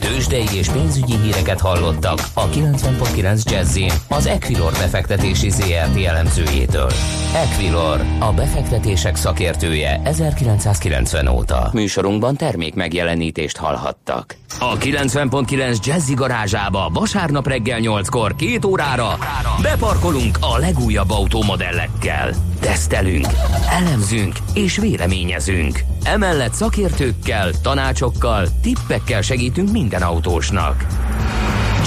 Tőzsdei 0.00 0.46
és 0.54 0.68
pénzügyi 0.68 1.16
híreket 1.16 1.60
hallottak 1.60 2.18
a 2.34 2.48
90.9 2.48 3.50
jazz 3.50 3.78
az 4.08 4.26
Equilor 4.26 4.72
befektetési 4.72 5.50
ZRT 5.50 6.04
elemzőjétől. 6.04 6.90
Equilor, 7.34 8.00
a 8.18 8.32
befektetések 8.32 9.16
szakértője 9.16 10.00
1990 10.04 11.28
óta. 11.28 11.70
Műsorunkban 11.72 12.36
termék 12.36 12.74
megjelenítést 12.74 13.56
hallhattak. 13.56 14.36
A 14.58 14.76
90.9 14.76 15.84
Jazzy 15.84 16.14
garázsába 16.14 16.90
vasárnap 16.92 17.46
reggel 17.46 17.78
8-kor 17.82 18.34
két 18.34 18.64
órára 18.64 19.18
beparkolunk 19.62 20.38
a 20.40 20.58
legújabb 20.58 21.10
automodellekkel. 21.10 22.47
Tesztelünk, 22.60 23.26
elemzünk 23.70 24.36
és 24.54 24.76
véleményezünk. 24.76 25.78
Emellett 26.02 26.52
szakértőkkel, 26.52 27.50
tanácsokkal, 27.62 28.46
tippekkel 28.62 29.20
segítünk 29.20 29.70
minden 29.70 30.02
autósnak. 30.02 30.86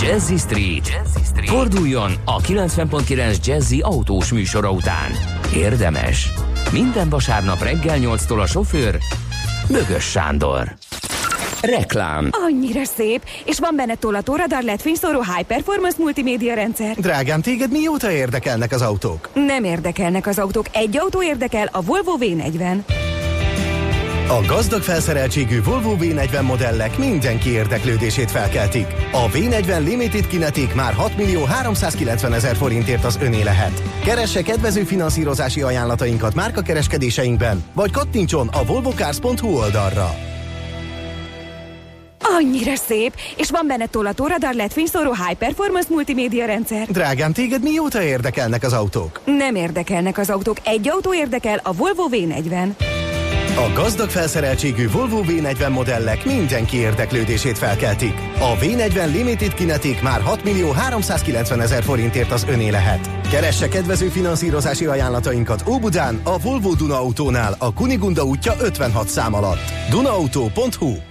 Jazzy 0.01 0.37
Street. 0.37 0.87
Jazzy 0.87 1.23
Street. 1.25 1.49
Forduljon 1.49 2.11
a 2.25 2.37
90.9 2.37 3.45
Jazzy 3.45 3.79
autós 3.79 4.31
műsora 4.31 4.71
után. 4.71 5.11
Érdemes. 5.55 6.31
Minden 6.71 7.09
vasárnap 7.09 7.61
reggel 7.63 7.97
8-tól 7.99 8.41
a 8.41 8.45
sofőr 8.45 8.97
Bögös 9.67 10.03
Sándor. 10.03 10.73
Reklám. 11.61 12.29
Annyira 12.31 12.83
szép, 12.83 13.25
és 13.45 13.59
van 13.59 13.75
benne 13.75 13.95
tollatóradar, 13.95 14.63
led 14.63 14.81
fényszóró, 14.81 15.21
high 15.21 15.47
performance 15.47 15.95
multimédia 15.99 16.53
rendszer. 16.53 16.95
Drágám, 16.95 17.41
téged 17.41 17.71
mióta 17.71 18.11
érdekelnek 18.11 18.71
az 18.71 18.81
autók? 18.81 19.29
Nem 19.33 19.63
érdekelnek 19.63 20.27
az 20.27 20.39
autók, 20.39 20.65
egy 20.71 20.97
autó 20.97 21.23
érdekel, 21.23 21.69
a 21.71 21.81
Volvo 21.81 22.17
V40. 22.19 22.77
A 24.27 24.45
gazdag 24.47 24.81
felszereltségű 24.81 25.63
Volvo 25.63 25.95
V40 25.99 26.41
modellek 26.41 26.97
mindenki 26.97 27.49
érdeklődését 27.49 28.31
felkeltik. 28.31 28.85
A 29.11 29.29
V40 29.29 29.83
Limited 29.83 30.27
Kinetic 30.27 30.73
már 30.73 30.93
6 30.93 31.17
millió 31.17 31.43
390 31.43 32.33
ezer 32.33 32.55
forintért 32.55 33.05
az 33.05 33.19
öné 33.21 33.41
lehet. 33.41 33.81
Keresse 34.03 34.41
kedvező 34.41 34.83
finanszírozási 34.83 35.61
ajánlatainkat 35.61 36.35
márkakereskedéseinkben, 36.35 37.63
vagy 37.73 37.91
kattintson 37.91 38.47
a 38.47 38.65
volvocars.hu 38.65 39.47
oldalra. 39.47 40.30
Annyira 42.23 42.75
szép, 42.75 43.13
és 43.37 43.49
van 43.49 43.67
benne 43.67 43.85
tollatóradar, 43.85 44.53
led 44.53 44.71
fényszóró, 44.71 45.13
high 45.13 45.37
performance 45.37 45.87
multimédia 45.89 46.45
rendszer. 46.45 46.87
Drágám, 46.87 47.33
téged 47.33 47.63
mióta 47.63 48.01
érdekelnek 48.01 48.63
az 48.63 48.73
autók? 48.73 49.21
Nem 49.25 49.55
érdekelnek 49.55 50.17
az 50.17 50.29
autók, 50.29 50.57
egy 50.63 50.89
autó 50.89 51.13
érdekel, 51.13 51.59
a 51.63 51.73
Volvo 51.73 52.07
V40. 52.11 52.69
A 53.55 53.71
gazdag 53.73 54.09
felszereltségű 54.09 54.89
Volvo 54.89 55.21
V40 55.27 55.69
modellek 55.69 56.25
mindenki 56.25 56.77
érdeklődését 56.77 57.57
felkeltik. 57.57 58.13
A 58.39 58.57
V40 58.57 59.11
Limited 59.11 59.53
Kinetic 59.53 60.01
már 60.01 60.21
6 60.21 60.43
millió 60.43 60.71
390 60.71 61.61
ezer 61.61 61.83
forintért 61.83 62.31
az 62.31 62.45
öné 62.49 62.69
lehet. 62.69 63.09
Keresse 63.29 63.67
kedvező 63.67 64.07
finanszírozási 64.07 64.85
ajánlatainkat 64.85 65.63
Óbudán, 65.69 66.21
a 66.23 66.39
Volvo 66.39 66.73
Duna 66.73 66.95
Autónál, 66.95 67.55
a 67.59 67.73
Kunigunda 67.73 68.23
útja 68.23 68.53
56 68.59 69.07
szám 69.07 69.33
alatt. 69.33 69.71
Dunaauto.hu 69.89 71.10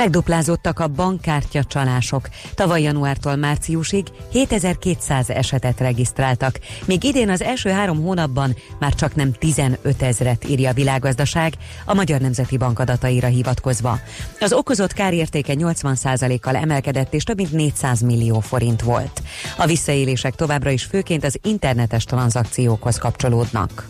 Megduplázottak 0.00 0.78
a 0.78 0.88
bankkártya 0.88 1.64
csalások. 1.64 2.28
Tavaly 2.54 2.82
januártól 2.82 3.36
márciusig 3.36 4.06
7200 4.32 5.30
esetet 5.30 5.80
regisztráltak, 5.80 6.58
míg 6.86 7.04
idén 7.04 7.28
az 7.28 7.42
első 7.42 7.70
három 7.70 8.02
hónapban 8.02 8.56
már 8.78 8.94
csak 8.94 9.14
nem 9.14 9.32
15 9.32 10.02
ezret 10.02 10.48
írja 10.48 10.70
a 10.70 10.72
világgazdaság, 10.72 11.54
a 11.84 11.94
Magyar 11.94 12.20
Nemzeti 12.20 12.56
Bank 12.56 12.78
adataira 12.78 13.26
hivatkozva. 13.26 13.98
Az 14.38 14.52
okozott 14.52 14.92
kárértéke 14.92 15.54
80%-kal 15.56 16.56
emelkedett 16.56 17.14
és 17.14 17.22
több 17.22 17.36
mint 17.36 17.52
400 17.52 18.00
millió 18.00 18.40
forint 18.40 18.82
volt. 18.82 19.22
A 19.56 19.66
visszaélések 19.66 20.34
továbbra 20.34 20.70
is 20.70 20.84
főként 20.84 21.24
az 21.24 21.38
internetes 21.42 22.04
tranzakciókhoz 22.04 22.98
kapcsolódnak. 22.98 23.88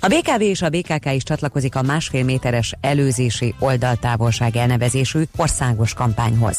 A 0.00 0.06
BKV 0.06 0.40
és 0.40 0.62
a 0.62 0.68
BKK 0.68 1.12
is 1.14 1.22
csatlakozik 1.22 1.74
a 1.74 1.82
másfél 1.82 2.24
méteres 2.24 2.74
előzési 2.80 3.54
oldaltávolság 3.58 4.56
elnevezésű 4.56 5.22
országos 5.36 5.94
kampányhoz. 5.94 6.58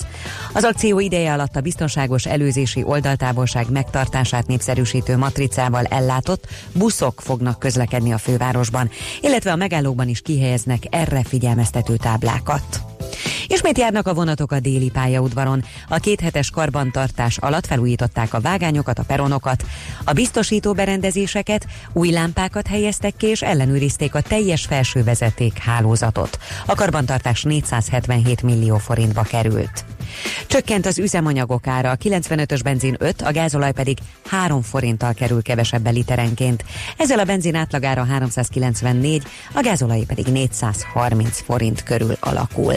Az 0.53 0.63
akció 0.63 0.99
ideje 0.99 1.33
alatt 1.33 1.55
a 1.55 1.61
biztonságos 1.61 2.25
előzési 2.25 2.83
oldaltávolság 2.83 3.69
megtartását 3.69 4.47
népszerűsítő 4.47 5.17
matricával 5.17 5.85
ellátott 5.85 6.47
buszok 6.73 7.21
fognak 7.21 7.59
közlekedni 7.59 8.13
a 8.13 8.17
fővárosban, 8.17 8.89
illetve 9.21 9.51
a 9.51 9.55
megállókban 9.55 10.07
is 10.07 10.21
kihelyeznek 10.21 10.83
erre 10.89 11.23
figyelmeztető 11.23 11.95
táblákat. 11.95 12.81
Ismét 13.51 13.77
járnak 13.77 14.07
a 14.07 14.13
vonatok 14.13 14.51
a 14.51 14.59
déli 14.59 14.89
pályaudvaron. 14.89 15.63
A 15.87 15.97
kéthetes 15.97 16.49
karbantartás 16.49 17.37
alatt 17.37 17.65
felújították 17.65 18.33
a 18.33 18.39
vágányokat, 18.39 18.99
a 18.99 19.03
peronokat, 19.03 19.63
a 20.03 20.13
biztosító 20.13 20.73
berendezéseket, 20.73 21.65
új 21.93 22.09
lámpákat 22.11 22.67
helyeztek 22.67 23.15
ki 23.17 23.27
és 23.27 23.41
ellenőrizték 23.41 24.15
a 24.15 24.21
teljes 24.21 24.65
felső 24.65 25.03
vezeték 25.03 25.57
hálózatot. 25.57 26.37
A 26.65 26.75
karbantartás 26.75 27.43
477 27.43 28.41
millió 28.41 28.77
forintba 28.77 29.21
került. 29.21 29.85
Csökkent 30.47 30.85
az 30.85 30.99
üzemanyagok 30.99 31.67
ára, 31.67 31.89
a 31.89 31.95
95-ös 31.95 32.59
benzin 32.63 32.95
5, 32.99 33.21
a 33.21 33.31
gázolaj 33.31 33.71
pedig 33.71 33.97
3 34.27 34.61
forinttal 34.61 35.13
kerül 35.13 35.41
kevesebb 35.41 35.91
literenként. 35.91 36.63
Ezzel 36.97 37.19
a 37.19 37.23
benzin 37.23 37.55
átlagára 37.55 38.05
394, 38.05 39.23
a 39.53 39.61
gázolaj 39.61 40.03
pedig 40.07 40.25
430 40.25 41.41
forint 41.41 41.83
körül 41.83 42.17
alakul. 42.19 42.75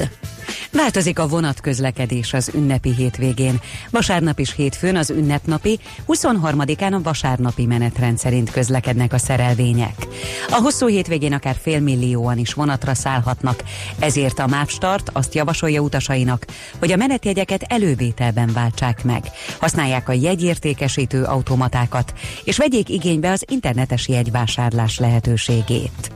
Változik 0.72 1.18
a 1.18 1.28
vonatközlekedés 1.28 2.32
az 2.32 2.50
ünnepi 2.54 2.94
hétvégén. 2.94 3.60
Vasárnap 3.90 4.38
is 4.38 4.54
hétfőn 4.54 4.96
az 4.96 5.10
ünnepnapi, 5.10 5.78
23-án 6.06 6.92
a 6.92 7.02
vasárnapi 7.02 7.66
menetrend 7.66 8.18
szerint 8.18 8.50
közlekednek 8.50 9.12
a 9.12 9.18
szerelvények. 9.18 10.06
A 10.50 10.60
hosszú 10.60 10.86
hétvégén 10.86 11.32
akár 11.32 11.56
félmillióan 11.62 12.38
is 12.38 12.54
vonatra 12.54 12.94
szállhatnak, 12.94 13.62
ezért 13.98 14.38
a 14.38 14.46
MÁV 14.46 14.68
Start 14.68 15.10
azt 15.12 15.34
javasolja 15.34 15.80
utasainak, 15.80 16.46
hogy 16.78 16.92
a 16.92 16.96
menetjegyeket 17.24 17.72
elővételben 17.72 18.50
váltsák 18.52 19.04
meg. 19.04 19.22
Használják 19.60 20.08
a 20.08 20.12
jegyértékesítő 20.12 21.22
automatákat, 21.22 22.14
és 22.44 22.56
vegyék 22.56 22.88
igénybe 22.88 23.30
az 23.30 23.44
internetes 23.50 24.08
jegyvásárlás 24.08 24.98
lehetőségét. 24.98 26.12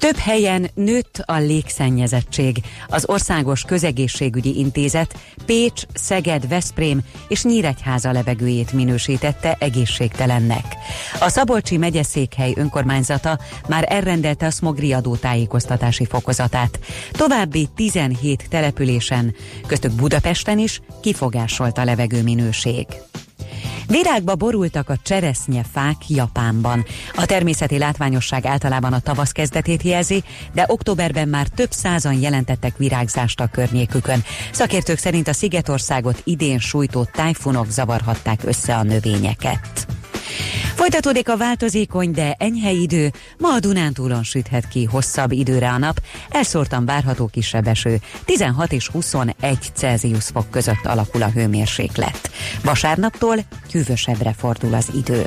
Több 0.00 0.16
helyen 0.16 0.70
nőtt 0.74 1.22
a 1.24 1.36
légszennyezettség. 1.36 2.56
Az 2.88 3.08
Országos 3.08 3.62
Közegészségügyi 3.62 4.58
Intézet 4.58 5.18
Pécs, 5.46 5.82
Szeged, 5.94 6.48
Veszprém 6.48 7.00
és 7.28 7.42
Nyíregyháza 7.42 8.12
levegőjét 8.12 8.72
minősítette 8.72 9.56
egészségtelennek. 9.58 10.64
A 11.20 11.28
Szabolcsi 11.28 11.76
megyeszékhely 11.76 12.52
önkormányzata 12.56 13.38
már 13.68 13.84
elrendelte 13.88 14.46
a 14.46 14.50
smogriadó 14.50 15.16
tájékoztatási 15.16 16.06
fokozatát. 16.06 16.78
További 17.10 17.68
17 17.76 18.46
településen, 18.48 19.34
köztük 19.66 19.92
Budapesten 19.92 20.58
is 20.58 20.80
kifogásolt 21.00 21.78
a 21.78 21.84
levegőminőség. 21.84 22.86
Virágba 23.90 24.34
borultak 24.34 24.88
a 24.88 24.96
cseresznyefák 25.02 25.96
Japánban. 26.08 26.84
A 27.14 27.26
természeti 27.26 27.78
látványosság 27.78 28.46
általában 28.46 28.92
a 28.92 29.00
tavasz 29.00 29.32
kezdetét 29.32 29.82
jelzi, 29.82 30.22
de 30.52 30.64
októberben 30.68 31.28
már 31.28 31.48
több 31.48 31.70
százan 31.70 32.20
jelentettek 32.20 32.76
virágzást 32.76 33.40
a 33.40 33.46
környékükön. 33.46 34.24
Szakértők 34.52 34.98
szerint 34.98 35.28
a 35.28 35.32
Szigetországot 35.32 36.20
idén 36.24 36.58
sújtó 36.58 37.04
tájfunok 37.12 37.70
zavarhatták 37.70 38.40
össze 38.44 38.76
a 38.76 38.82
növényeket. 38.82 39.86
Folytatódik 40.74 41.28
a 41.28 41.36
változékony, 41.36 42.10
de 42.10 42.34
enyhe 42.38 42.70
idő. 42.70 43.12
Ma 43.38 43.48
a 43.54 43.58
Dunántúlon 43.58 44.22
süthet 44.22 44.68
ki 44.68 44.84
hosszabb 44.84 45.32
időre 45.32 45.70
a 45.70 45.78
nap. 45.78 46.00
Elszórtan 46.28 46.84
várható 46.84 47.26
kisebb 47.26 47.66
eső. 47.66 47.98
16 48.24 48.72
és 48.72 48.88
21 48.88 49.34
Celsius 49.74 50.24
fok 50.24 50.50
között 50.50 50.84
alakul 50.84 51.22
a 51.22 51.30
hőmérséklet. 51.30 52.30
Vasárnaptól 52.64 53.36
hűvösebbre 53.70 54.34
fordul 54.38 54.74
az 54.74 54.90
idő. 54.94 55.26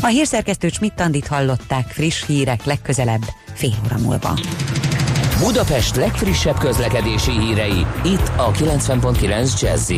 A 0.00 0.06
hírszerkesztő 0.06 0.70
Csmittandit 0.70 1.26
hallották 1.26 1.88
friss 1.88 2.24
hírek 2.26 2.64
legközelebb 2.64 3.22
fél 3.54 3.74
óra 3.84 3.98
múlva. 3.98 4.38
Budapest 5.38 5.96
legfrissebb 5.96 6.58
közlekedési 6.58 7.30
hírei 7.30 7.86
itt 8.04 8.30
a 8.36 8.50
90.9 8.50 9.60
jazz 9.60 9.90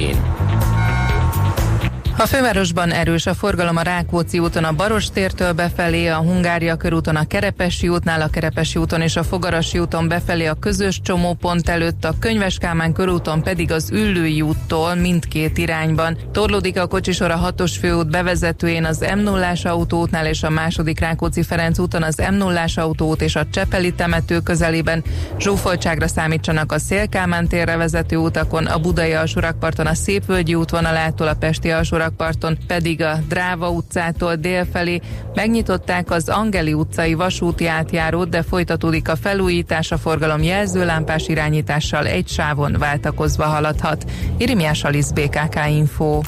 a 2.20 2.26
fővárosban 2.26 2.92
erős 2.92 3.26
a 3.26 3.34
forgalom 3.34 3.76
a 3.76 3.82
Rákóczi 3.82 4.38
úton 4.38 4.64
a 4.64 4.72
Barostértől 4.72 5.52
befelé, 5.52 6.06
a 6.06 6.16
Hungária 6.16 6.76
körúton 6.76 7.16
a 7.16 7.26
Kerepesi 7.26 7.88
útnál, 7.88 8.20
a 8.20 8.28
Kerepesi 8.28 8.78
úton 8.78 9.00
és 9.00 9.16
a 9.16 9.22
Fogarasi 9.22 9.78
úton 9.78 10.08
befelé 10.08 10.46
a 10.46 10.54
közös 10.54 11.00
csomópont 11.00 11.68
előtt, 11.68 12.04
a 12.04 12.14
Könyves 12.18 12.58
Kálmán 12.58 12.92
körúton 12.92 13.42
pedig 13.42 13.72
az 13.72 13.90
Üllői 13.90 14.40
úttól 14.40 14.94
mindkét 14.94 15.58
irányban. 15.58 16.18
Torlódik 16.32 16.80
a 16.80 16.86
kocsisor 16.86 17.30
a 17.30 17.36
hatos 17.36 17.76
főút 17.76 18.10
bevezetőjén 18.10 18.84
az 18.84 19.04
m 19.16 19.18
0 19.18 19.52
autóútnál 19.62 20.26
és 20.26 20.42
a 20.42 20.50
második 20.50 21.00
Rákóczi 21.00 21.42
Ferenc 21.42 21.78
úton 21.78 22.02
az 22.02 22.22
m 22.30 22.34
0 22.34 22.64
autóút 22.74 23.22
és 23.22 23.36
a 23.36 23.46
Csepeli 23.50 23.92
temető 23.92 24.40
közelében. 24.40 25.04
Zsúfoltságra 25.38 26.08
számítsanak 26.08 26.72
a 26.72 26.78
Szélkámán 26.78 27.48
térre 27.48 27.76
vezető 27.76 28.16
utakon, 28.16 28.66
a 28.66 28.78
Budai 28.78 29.12
alsórakparton 29.12 29.86
a 29.86 29.94
Szépvölgyi 29.94 30.54
útvonalától 30.54 31.28
a 31.28 31.34
Pesti 31.34 31.70
alsórak 31.70 32.08
Alsórakparton 32.10 32.58
pedig 32.66 33.02
a 33.02 33.18
Dráva 33.28 33.70
utcától 33.70 34.34
délfelé 34.34 35.00
megnyitották 35.34 36.10
az 36.10 36.28
Angeli 36.28 36.72
utcai 36.72 37.14
vasúti 37.14 37.66
átjárót, 37.66 38.28
de 38.28 38.42
folytatódik 38.42 39.08
a 39.08 39.16
felújítás, 39.16 39.92
a 39.92 39.98
forgalom 39.98 40.42
jelzőlámpás 40.42 41.28
irányítással 41.28 42.06
egy 42.06 42.28
sávon 42.28 42.76
váltakozva 42.78 43.44
haladhat. 43.44 44.10
Irimiás 44.36 44.84
Alisz 44.84 45.10
BKK 45.10 45.58
Info. 45.68 46.20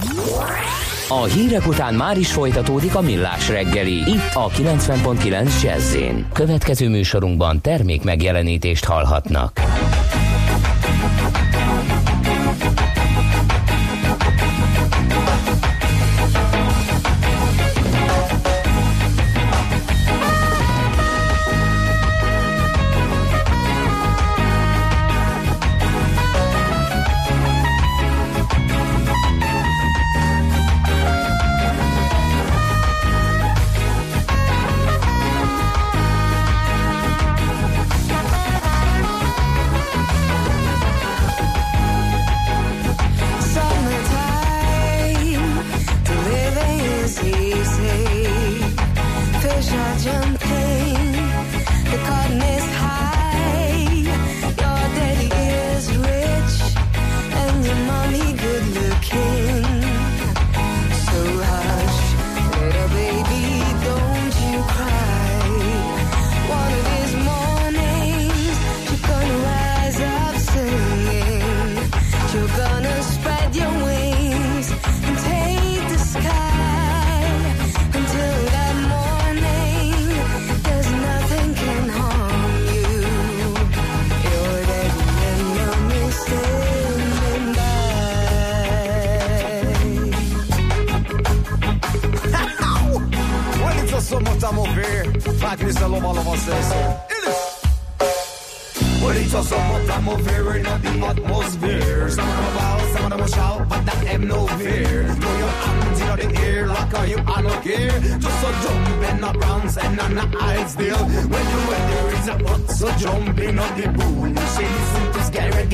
A 1.09 1.25
hírek 1.25 1.67
után 1.67 1.95
már 1.95 2.19
is 2.19 2.33
folytatódik 2.33 2.95
a 2.95 3.01
millás 3.01 3.49
reggeli, 3.49 4.11
itt 4.11 4.35
a 4.35 4.49
90.9 4.49 5.63
jazz 5.63 5.97
Következő 6.33 6.89
műsorunkban 6.89 7.61
termék 7.61 8.03
megjelenítést 8.03 8.85
hallhatnak. 8.85 9.61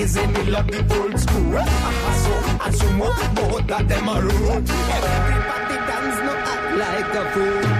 is 0.01 0.17
in 0.17 0.33
the 0.33 0.45
love 0.45 0.67
the 0.69 0.79
old 0.97 1.19
school. 1.19 1.59
And 1.59 2.17
so, 2.23 2.33
and 2.65 2.75
so, 2.75 2.87
both 3.35 3.71
of 3.71 3.89
them 3.89 4.09
are 4.09 4.23
rude. 4.23 4.71
Everybody 4.97 5.77
dance, 5.89 6.19
no 6.27 6.35
act 6.53 6.77
like 6.83 7.15
a 7.15 7.31
fool. 7.33 7.78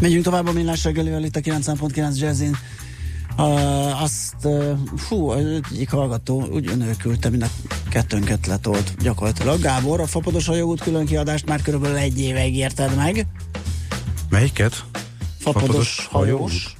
Megyünk 0.00 0.24
tovább 0.24 0.46
a 0.46 0.52
millás 0.52 0.84
reggelivel 0.84 1.24
itt 1.24 1.36
a 1.36 1.40
9.9 1.40 2.18
Jazzin. 2.18 2.56
Uh, 3.36 4.02
azt, 4.02 4.34
uh, 4.42 4.78
fú, 4.96 5.32
egyik 5.32 5.90
hallgató 5.90 6.46
úgy 6.52 6.68
önölkülte, 6.68 7.28
mind 7.28 7.42
a 7.42 7.48
kettőnket 7.88 8.46
letolt 8.46 8.94
gyakorlatilag. 9.02 9.60
Gábor, 9.60 10.00
a 10.00 10.06
Fapados 10.06 10.46
hajóút 10.46 10.80
külön 10.80 11.06
kiadást 11.06 11.46
már 11.46 11.62
körülbelül 11.62 11.96
egy 11.96 12.20
éve 12.20 12.46
ígérted 12.46 12.96
meg. 12.96 13.26
Melyiket? 14.28 14.84
Fapados, 15.38 15.66
Fapados 15.66 16.06
hajós. 16.10 16.38
hajós. 16.38 16.76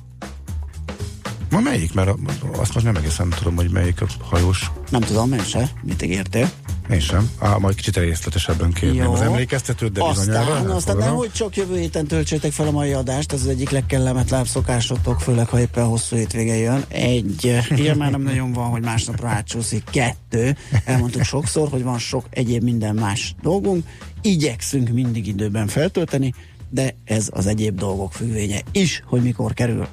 Ma 1.50 1.60
melyik? 1.60 1.94
Mert 1.94 2.10
azt 2.56 2.74
most 2.74 2.86
nem 2.86 2.96
egészen 2.96 3.28
tudom, 3.28 3.56
hogy 3.56 3.70
melyik 3.70 4.00
a 4.00 4.06
hajós. 4.20 4.70
Nem 4.90 5.00
tudom, 5.00 5.32
én 5.32 5.44
se. 5.44 5.70
Mit 5.82 6.02
ígértél? 6.02 6.50
Én 6.92 7.00
sem. 7.00 7.30
Á, 7.38 7.56
majd 7.56 7.74
kicsit 7.74 7.96
részletesebben 7.96 8.72
kérném 8.72 9.02
Jó. 9.02 9.12
az 9.12 9.20
emlékeztetőt, 9.20 9.92
de 9.92 10.02
aztán. 10.02 10.70
Aztán 10.70 10.96
nem, 10.96 11.14
hogy 11.14 11.32
csak 11.32 11.56
jövő 11.56 11.78
héten 11.78 12.06
töltsétek 12.06 12.52
fel 12.52 12.66
a 12.66 12.70
mai 12.70 12.92
adást, 12.92 13.32
ez 13.32 13.40
az 13.40 13.46
egyik 13.46 13.70
legkellemetlenebb 13.70 14.46
szokásotok, 14.46 15.20
főleg 15.20 15.48
ha 15.48 15.60
éppen 15.60 15.84
hosszú 15.84 16.16
hétvége 16.16 16.56
jön. 16.56 16.84
Egy, 16.88 17.62
ilyen 17.76 17.96
már 17.96 18.10
nem 18.10 18.22
nagyon 18.22 18.52
van, 18.52 18.70
hogy 18.70 18.82
másnapra 18.82 19.28
átsúszik. 19.28 19.84
Kettő, 19.90 20.56
elmondtuk 20.84 21.22
sokszor, 21.22 21.68
hogy 21.68 21.82
van 21.82 21.98
sok 21.98 22.26
egyéb 22.30 22.62
minden 22.62 22.94
más 22.94 23.34
dolgunk. 23.42 23.84
Igyekszünk 24.22 24.88
mindig 24.88 25.26
időben 25.26 25.66
feltölteni, 25.66 26.34
de 26.68 26.94
ez 27.04 27.28
az 27.30 27.46
egyéb 27.46 27.78
dolgok 27.78 28.12
függvénye 28.12 28.60
is, 28.72 29.02
hogy 29.06 29.22
mikor 29.22 29.54
kerül 29.54 29.88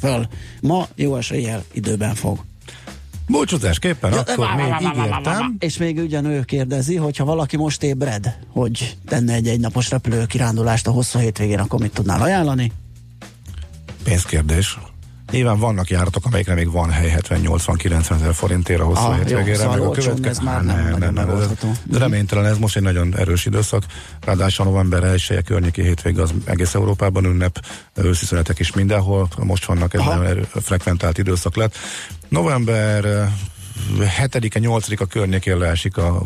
föl. 0.00 0.28
Ma 0.60 0.88
jó 0.94 1.16
eséllyel 1.16 1.64
időben 1.72 2.14
fog. 2.14 2.44
Búcsúzásképpen 3.28 4.12
ja, 4.12 4.20
akkor 4.20 4.48
még 4.56 4.74
ígértem. 4.80 5.56
És 5.58 5.76
még 5.76 5.98
ugyanő 5.98 6.42
kérdezi, 6.42 6.96
hogyha 6.96 7.24
valaki 7.24 7.56
most 7.56 7.82
ébred, 7.82 8.38
hogy 8.48 8.96
tenne 9.06 9.32
egy 9.32 9.48
egynapos 9.48 9.90
repülő 9.90 10.26
kirándulást 10.26 10.86
a 10.86 10.90
hosszú 10.90 11.18
hétvégén, 11.18 11.58
akkor 11.58 11.80
mit 11.80 11.92
tudnál 11.92 12.22
ajánlani? 12.22 12.72
Pénzkérdés. 14.02 14.78
Nyilván 15.30 15.58
vannak 15.58 15.90
járatok, 15.90 16.24
amelyekre 16.24 16.54
még 16.54 16.70
van 16.70 16.90
hely 16.90 17.14
70-80-90 17.16 18.10
ezer 18.10 18.34
forintért 18.34 18.80
a 18.80 18.84
hosszú 18.84 19.00
ah, 19.00 19.16
hétvégére. 19.16 19.56
Szóval 19.56 19.76
meg 19.76 19.86
a 19.86 19.90
következő... 19.90 20.28
ez 20.28 20.38
már 20.38 20.64
nem, 20.64 20.88
nem, 20.88 20.98
nem, 20.98 21.14
nem, 21.14 21.30
ez, 21.30 21.46
de 21.84 21.98
reménytelen, 21.98 22.46
ez 22.46 22.58
most 22.58 22.76
egy 22.76 22.82
nagyon 22.82 23.16
erős 23.16 23.46
időszak. 23.46 23.82
Ráadásul 24.20 24.64
november 24.64 25.04
1 25.04 25.42
környéki 25.44 25.82
hétvége 25.82 26.22
az 26.22 26.34
egész 26.44 26.74
Európában 26.74 27.24
ünnep, 27.24 27.64
őszi 27.94 28.24
szünetek 28.24 28.58
is 28.58 28.72
mindenhol, 28.72 29.28
most 29.42 29.64
vannak 29.64 29.94
ez 29.94 30.00
nagyon 30.00 30.46
frekventált 30.62 31.18
időszak 31.18 31.56
lett. 31.56 31.76
November 32.28 33.30
7-e, 33.96 34.58
8-a 34.60 35.06
környékén 35.06 35.58
leesik 35.58 35.96
a, 35.96 36.22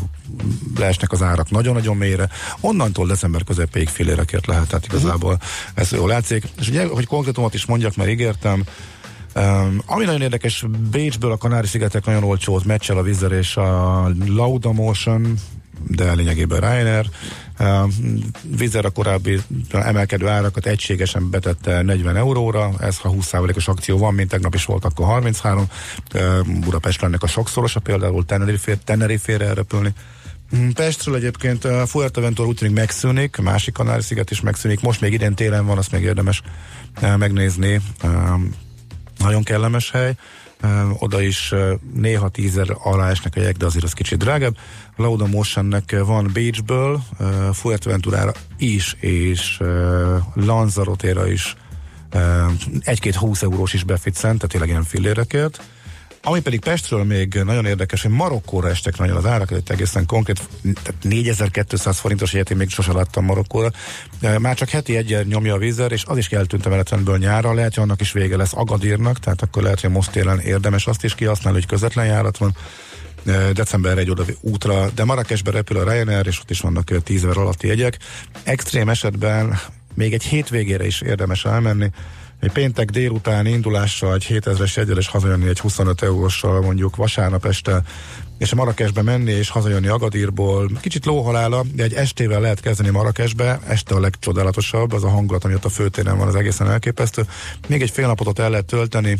leesnek 0.76 1.12
az 1.12 1.22
árak 1.22 1.50
nagyon-nagyon 1.50 1.96
mélyre. 1.96 2.28
Onnantól 2.60 3.06
december 3.06 3.44
közepéig 3.44 3.88
félérekért 3.88 4.46
lehet, 4.46 4.68
tehát 4.68 4.86
igazából 4.86 5.38
ez 5.74 5.92
jól 5.92 6.08
látszik. 6.08 6.44
És 6.60 6.68
ugye, 6.68 6.86
hogy 6.86 7.06
konkrétumot 7.06 7.54
is 7.54 7.66
mondjak, 7.66 7.96
mert 7.96 8.10
ígértem, 8.10 8.64
Um, 9.34 9.82
ami 9.86 10.04
nagyon 10.04 10.20
érdekes, 10.20 10.64
Bécsből 10.90 11.32
a 11.32 11.36
Kanári-szigetek 11.36 12.04
nagyon 12.04 12.24
olcsó 12.24 12.52
volt, 12.52 12.64
meccsel 12.64 12.98
a 12.98 13.02
Vizer 13.02 13.32
és 13.32 13.56
a 13.56 14.10
Laudamotion, 14.26 15.34
de 15.88 16.12
lényegében 16.14 16.60
Ryanair. 16.60 17.06
Uh, 17.58 17.92
Vizer 18.56 18.84
a 18.84 18.90
korábbi 18.90 19.40
emelkedő 19.70 20.28
árakat 20.28 20.66
egységesen 20.66 21.30
betette 21.30 21.82
40 21.82 22.16
euróra, 22.16 22.70
ez 22.80 22.98
ha 22.98 23.14
20%-os 23.20 23.68
akció 23.68 23.98
van, 23.98 24.14
mint 24.14 24.28
tegnap 24.28 24.54
is 24.54 24.64
volt, 24.64 24.84
akkor 24.84 25.06
33. 25.06 25.66
Uh, 26.14 26.46
Budapest 26.60 27.02
ennek 27.02 27.22
a 27.22 27.26
sokszorosa, 27.26 27.80
például 27.80 28.24
Tenerife-re 28.84 29.46
elrepülni. 29.46 29.92
Mm, 30.56 30.68
Pestről 30.68 31.14
egyébként 31.14 31.64
uh, 31.64 31.82
Fuerteventura 31.82 32.48
úgy 32.48 32.56
tűnik 32.56 32.74
megszűnik, 32.74 33.36
másik 33.36 33.74
Kanári-sziget 33.74 34.30
is 34.30 34.40
megszűnik, 34.40 34.80
most 34.80 35.00
még 35.00 35.12
idén 35.12 35.34
télen 35.34 35.66
van, 35.66 35.78
azt 35.78 35.92
még 35.92 36.02
érdemes 36.02 36.42
megnézni. 37.00 37.80
Nagyon 39.22 39.42
kellemes 39.42 39.90
hely, 39.90 40.14
oda 40.98 41.20
is 41.20 41.54
néha 41.94 42.28
tízer 42.28 42.76
alá 42.82 43.10
esnek 43.10 43.36
a 43.36 43.40
jegy, 43.40 43.56
de 43.56 43.66
azért 43.66 43.84
az 43.84 43.92
kicsit 43.92 44.18
drágább. 44.18 44.56
Lauda 44.96 45.26
Motionnek 45.26 45.96
van 46.04 46.30
Bécsből, 46.32 47.02
Fuerteventurára 47.52 48.32
is, 48.58 48.96
és 49.00 49.60
Lanzarotéra 50.34 51.26
is 51.26 51.56
egy-két 52.80 53.14
20 53.14 53.42
eurós 53.42 53.72
is 53.72 53.84
beficent, 53.84 54.36
tehát 54.36 54.50
tényleg 54.50 54.68
ilyen 54.68 54.84
fillérekért. 54.84 55.62
Ami 56.24 56.40
pedig 56.40 56.60
Pestről 56.60 57.04
még 57.04 57.34
nagyon 57.34 57.66
érdekes, 57.66 58.02
hogy 58.02 58.10
Marokkóra 58.10 58.68
estek 58.68 58.98
nagyon 58.98 59.16
az 59.16 59.26
árak, 59.26 59.50
egy 59.50 59.62
egészen 59.66 60.06
konkrét, 60.06 60.40
tehát 60.62 60.94
4200 61.02 61.98
forintos 61.98 62.32
ilyet 62.32 62.50
én 62.50 62.56
még 62.56 62.68
sosem 62.68 62.96
láttam 62.96 63.24
Marokkóra. 63.24 63.70
Már 64.38 64.56
csak 64.56 64.68
heti 64.68 64.96
egyen 64.96 65.26
nyomja 65.26 65.54
a 65.54 65.58
vízer, 65.58 65.92
és 65.92 66.04
az 66.06 66.16
is 66.16 66.28
eltűnt 66.28 66.66
a 66.66 66.68
menetrenből 66.68 67.18
nyára, 67.18 67.54
lehet, 67.54 67.74
hogy 67.74 67.82
annak 67.84 68.00
is 68.00 68.12
vége 68.12 68.36
lesz 68.36 68.52
Agadírnak, 68.54 69.18
tehát 69.18 69.42
akkor 69.42 69.62
lehet, 69.62 69.80
hogy 69.80 69.90
most 69.90 70.10
télen 70.10 70.38
érdemes 70.38 70.86
azt 70.86 71.04
is 71.04 71.14
kihasználni, 71.14 71.58
hogy 71.58 71.68
közvetlen 71.68 72.06
járat 72.06 72.36
van 72.36 72.56
decemberre 73.52 74.00
egy 74.00 74.10
oda 74.10 74.24
útra, 74.40 74.90
de 74.90 75.04
Marrakesbe 75.04 75.50
repül 75.50 75.76
a 75.76 75.92
Ryanair, 75.92 76.26
és 76.26 76.40
ott 76.40 76.50
is 76.50 76.60
vannak 76.60 77.02
10 77.02 77.24
alatti 77.24 77.66
jegyek. 77.66 77.98
Extrém 78.42 78.88
esetben 78.88 79.58
még 79.94 80.12
egy 80.12 80.22
hétvégére 80.22 80.86
is 80.86 81.00
érdemes 81.00 81.44
elmenni, 81.44 81.90
egy 82.42 82.52
péntek 82.52 82.90
délután 82.90 83.46
indulással 83.46 84.14
egy 84.14 84.26
7000-es 84.28 84.76
jegyel 84.76 84.96
hazajönni 85.06 85.48
egy 85.48 85.60
25 85.60 86.02
euróssal 86.02 86.60
mondjuk 86.60 86.96
vasárnap 86.96 87.44
este 87.44 87.82
és 88.38 88.52
a 88.52 88.54
Marrakesbe 88.54 89.02
menni 89.02 89.30
és 89.30 89.48
hazajönni 89.48 89.86
Agadírból. 89.86 90.70
Kicsit 90.80 91.04
lóhalála, 91.04 91.64
de 91.74 91.82
egy 91.82 91.94
estével 91.94 92.40
lehet 92.40 92.60
kezdeni 92.60 92.90
Marrakesbe, 92.90 93.60
este 93.66 93.94
a 93.94 94.00
legcsodálatosabb, 94.00 94.92
az 94.92 95.04
a 95.04 95.08
hangulat, 95.08 95.44
ami 95.44 95.54
ott 95.54 95.64
a 95.64 95.68
főtéren 95.68 96.18
van, 96.18 96.28
az 96.28 96.34
egészen 96.34 96.70
elképesztő. 96.70 97.22
Még 97.68 97.82
egy 97.82 97.90
fél 97.90 98.06
napot 98.06 98.26
ott 98.26 98.38
el 98.38 98.50
lehet 98.50 98.64
tölteni, 98.64 99.18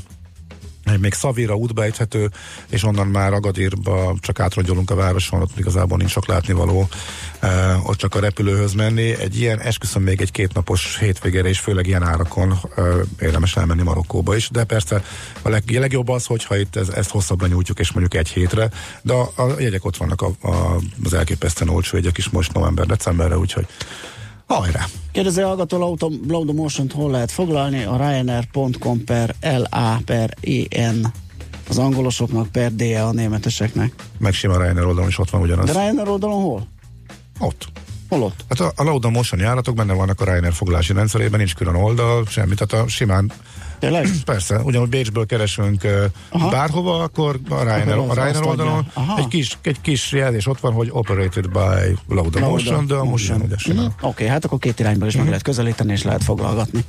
még 1.00 1.12
Szavira 1.12 1.54
útba 1.54 1.82
ejthető, 1.82 2.30
és 2.68 2.84
onnan 2.84 3.06
már 3.06 3.32
Agadírba 3.32 4.16
csak 4.20 4.40
átrongyolunk 4.40 4.90
a 4.90 4.94
városon, 4.94 5.40
ott 5.40 5.58
igazából 5.58 5.98
nincs 5.98 6.10
sok 6.10 6.26
látnivaló, 6.26 6.88
uh, 7.42 7.88
ott 7.88 7.96
csak 7.96 8.14
a 8.14 8.20
repülőhöz 8.20 8.72
menni. 8.72 9.14
Egy 9.14 9.40
ilyen, 9.40 9.60
esküszöm 9.60 10.02
még 10.02 10.20
egy 10.20 10.30
kétnapos 10.30 10.98
hétvégére, 10.98 11.48
és 11.48 11.58
főleg 11.58 11.86
ilyen 11.86 12.02
árakon 12.02 12.58
uh, 12.76 13.00
érdemes 13.20 13.56
elmenni 13.56 13.82
Marokkóba 13.82 14.36
is, 14.36 14.50
de 14.50 14.64
persze 14.64 15.04
a 15.42 15.48
leg, 15.48 15.70
legjobb 15.70 16.08
az, 16.08 16.26
hogyha 16.26 16.56
itt 16.56 16.76
ez, 16.76 16.88
ezt 16.88 17.10
hosszabbra 17.10 17.46
nyújtjuk, 17.46 17.78
és 17.78 17.92
mondjuk 17.92 18.14
egy 18.14 18.28
hétre, 18.28 18.70
de 19.02 19.12
a, 19.12 19.32
a 19.36 19.60
jegyek 19.60 19.84
ott 19.84 19.96
vannak 19.96 20.22
a, 20.22 20.48
a, 20.48 20.76
az 21.04 21.14
elképesztően 21.14 21.70
olcsó 21.70 21.96
jegyek 21.96 22.18
is 22.18 22.28
most 22.28 22.52
november-decemberre, 22.52 23.38
úgyhogy 23.38 23.66
Hajrá! 24.46 24.84
Kérdezi 25.12 25.40
a 25.40 25.46
hallgató 25.46 25.98
Lauda 26.28 26.52
motion 26.52 26.90
hol 26.94 27.10
lehet 27.10 27.30
foglalni? 27.30 27.82
A 27.82 27.96
Ryanair.com 27.96 29.04
per 29.04 29.34
LA 29.40 30.00
per 30.04 30.34
EN 30.68 31.12
az 31.68 31.78
angolosoknak 31.78 32.48
per 32.48 32.74
DE 32.74 33.04
a 33.04 33.12
németeseknek. 33.12 33.94
Meg 34.18 34.32
sima 34.32 34.56
Ryanair 34.56 34.86
oldalon 34.86 35.08
is 35.08 35.18
ott 35.18 35.30
van 35.30 35.40
ugyanaz. 35.40 35.66
De 35.66 35.72
Ryanair 35.72 36.08
oldalon 36.08 36.42
hol? 36.42 36.66
Ott. 37.38 37.66
Hol 38.08 38.22
ott? 38.22 38.44
Hát 38.48 38.60
a, 38.60 38.72
a 38.76 38.84
Lauda 38.84 39.10
Motion 39.10 39.40
járatok 39.40 39.74
benne 39.74 39.92
vannak 39.92 40.20
a 40.20 40.24
Ryanair 40.24 40.52
foglalási 40.52 40.92
rendszerében, 40.92 41.38
nincs 41.38 41.54
külön 41.54 41.74
oldal, 41.74 42.26
semmit, 42.26 42.66
tehát 42.66 42.84
a 42.86 42.88
simán 42.88 43.32
Tényleg? 43.82 44.08
Persze, 44.24 44.60
ugyanúgy 44.60 44.88
Bécsből 44.88 45.26
keresünk 45.26 45.82
Aha. 46.28 46.48
bárhova, 46.48 47.02
akkor 47.02 47.40
a 47.48 47.62
Ryanair, 47.62 47.98
a 47.98 48.14
Ryanair 48.14 48.42
oldalon 48.42 48.86
egy 49.16 49.28
kis, 49.28 49.58
egy 49.62 49.80
kis 49.80 50.12
jelzés 50.12 50.46
ott 50.46 50.60
van, 50.60 50.72
hogy 50.72 50.88
operated 50.92 51.48
by 51.48 51.98
Lauda 52.08 52.48
Motion, 52.48 52.86
de 52.86 52.94
a 52.94 53.04
Motion. 53.04 53.38
Mm-hmm. 53.38 53.84
Oké, 53.84 53.94
okay, 54.00 54.26
hát 54.26 54.44
akkor 54.44 54.58
két 54.58 54.80
irányból 54.80 55.08
is 55.08 55.16
meg 55.16 55.26
lehet 55.26 55.42
közelíteni, 55.42 55.92
és 55.92 56.02
lehet 56.02 56.24
foglalgatni. 56.24 56.84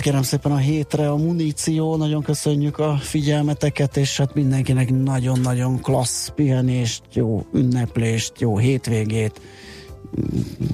Volt 0.00 0.12
kérem 0.12 0.28
szépen 0.28 0.52
a 0.52 0.56
hétre 0.56 1.10
a 1.10 1.16
muníció, 1.16 1.96
nagyon 1.96 2.22
köszönjük 2.22 2.78
a 2.78 2.96
figyelmeteket, 3.00 3.96
és 3.96 4.16
hát 4.16 4.34
mindenkinek 4.34 4.90
nagyon-nagyon 4.90 5.80
klassz 5.80 6.28
pihenést, 6.28 7.02
jó 7.12 7.46
ünneplést, 7.54 8.32
jó 8.38 8.58
hétvégét, 8.58 9.40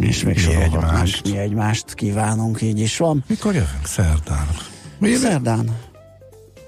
és 0.01 0.25
még 0.25 0.39
sorolhatnánk, 0.39 1.09
mi 1.25 1.39
egymást 1.39 1.95
kívánunk, 1.95 2.63
így 2.63 2.81
is 2.81 2.97
van. 2.97 3.25
Mikor 3.29 3.55
jövünk? 3.55 3.85
Szerdán. 3.87 4.47
Mi 4.99 5.15
Szerdán. 5.15 5.77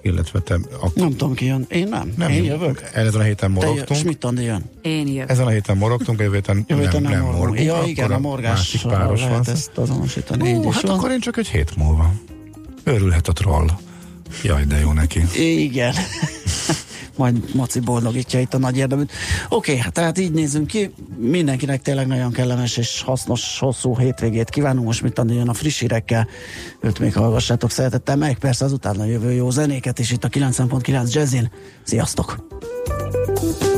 Illetve 0.02 0.40
te... 0.40 0.59
Ak- 0.80 0.94
nem 0.94 1.11
tudom 1.11 1.34
ki 1.34 1.44
jön. 1.44 1.66
Én 1.68 1.88
nem. 1.88 2.12
nem 2.16 2.30
Én 2.30 2.44
jövök. 2.44 2.90
Ezen 2.94 3.20
a 3.20 3.24
héten 3.24 3.50
morogtunk. 3.50 4.00
Schmidt 4.00 4.24
Andi 4.24 4.42
jön. 4.42 4.64
Én 4.82 5.06
jövök. 5.06 5.30
Ezen 5.30 5.46
a 5.46 5.50
héten 5.50 5.76
morogtunk, 5.76 6.20
jövő 6.20 6.34
héten 6.34 6.64
jövő 6.68 6.82
héten 6.82 7.02
nem, 7.02 7.12
nem, 7.12 7.22
nem 7.22 7.34
morgunk. 7.34 7.61
Ja, 7.61 7.82
igen, 7.86 8.11
a 8.11 8.18
morgás 8.18 8.84
páros 8.88 9.20
lehet 9.20 9.46
van. 9.46 9.54
ezt 9.54 9.78
azonosítani. 9.78 10.56
Ó, 10.56 10.70
hát 10.70 10.82
van. 10.82 10.98
akkor 10.98 11.11
én 11.11 11.20
csak 11.20 11.36
egy 11.36 11.48
hét 11.48 11.76
múlva. 11.76 12.12
Örülhet 12.89 13.28
a 13.28 13.32
troll. 13.32 13.66
Jaj, 14.43 14.64
de 14.64 14.78
jó 14.78 14.93
neki. 14.93 15.22
Igen. 15.34 15.95
majd 17.18 17.55
Maci 17.55 17.80
boldogítja 17.80 18.41
itt 18.41 18.55
a 18.55 18.59
nagy 18.59 18.76
érdeműt. 18.76 19.12
Oké, 19.49 19.70
okay, 19.70 19.82
hát 19.82 19.93
tehát 19.93 20.18
így 20.18 20.32
nézünk 20.32 20.66
ki. 20.66 20.91
Mindenkinek 21.16 21.82
tényleg 21.82 22.07
nagyon 22.07 22.32
kellemes 22.32 22.76
és 22.76 23.03
hasznos, 23.03 23.59
hosszú 23.59 23.99
hétvégét 23.99 24.51
kívánunk. 24.51 24.86
Most 24.86 25.03
mit 25.03 25.20
jön 25.26 25.49
a 25.49 25.55
friss 25.55 25.80
hírekkel. 25.80 26.28
Őt 26.80 26.99
még 26.99 27.14
hallgassátok 27.14 27.70
szeretettel 27.70 28.16
meg. 28.16 28.39
Persze 28.39 28.64
azután 28.64 29.01
a 29.01 29.05
jövő 29.05 29.32
jó 29.32 29.51
zenéket 29.51 29.99
is 29.99 30.11
itt 30.11 30.24
a 30.24 30.28
90.9 30.28 31.12
Jazzin. 31.12 31.51
Sziasztok! 31.82 32.47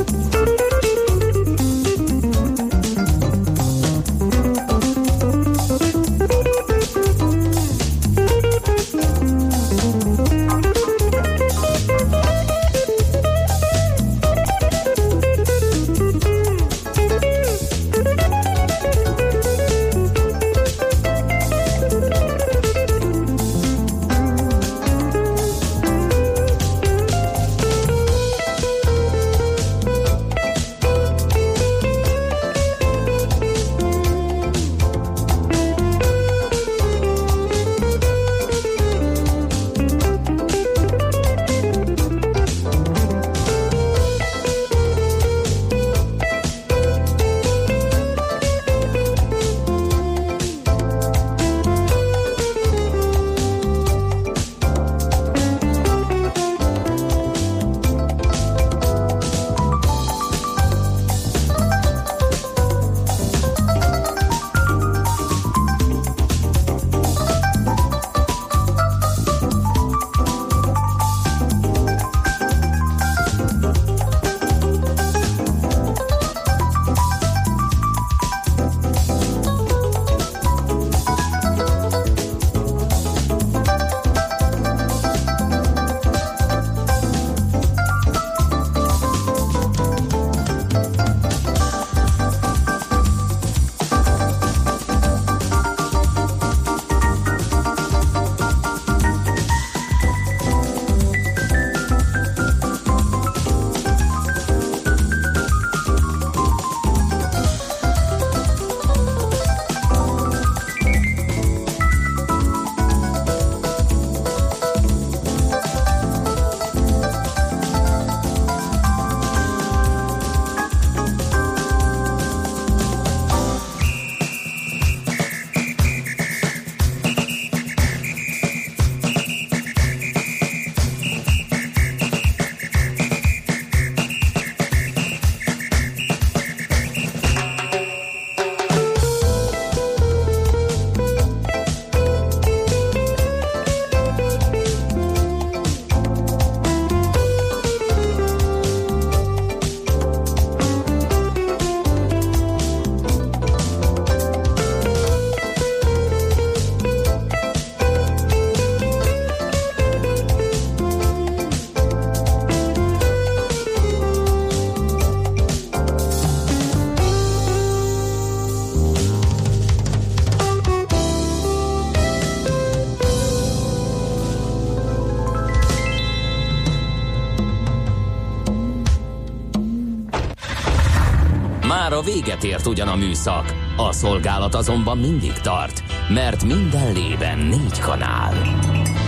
véget 182.41 182.59
ért 182.59 182.67
ugyan 182.67 182.87
a 182.87 182.95
műszak, 182.95 183.53
a 183.77 183.91
szolgálat 183.91 184.55
azonban 184.55 184.97
mindig 184.97 185.33
tart, 185.33 185.83
mert 186.09 186.43
minden 186.43 186.93
lében 186.93 187.37
négy 187.37 187.79
kanál. 187.79 188.33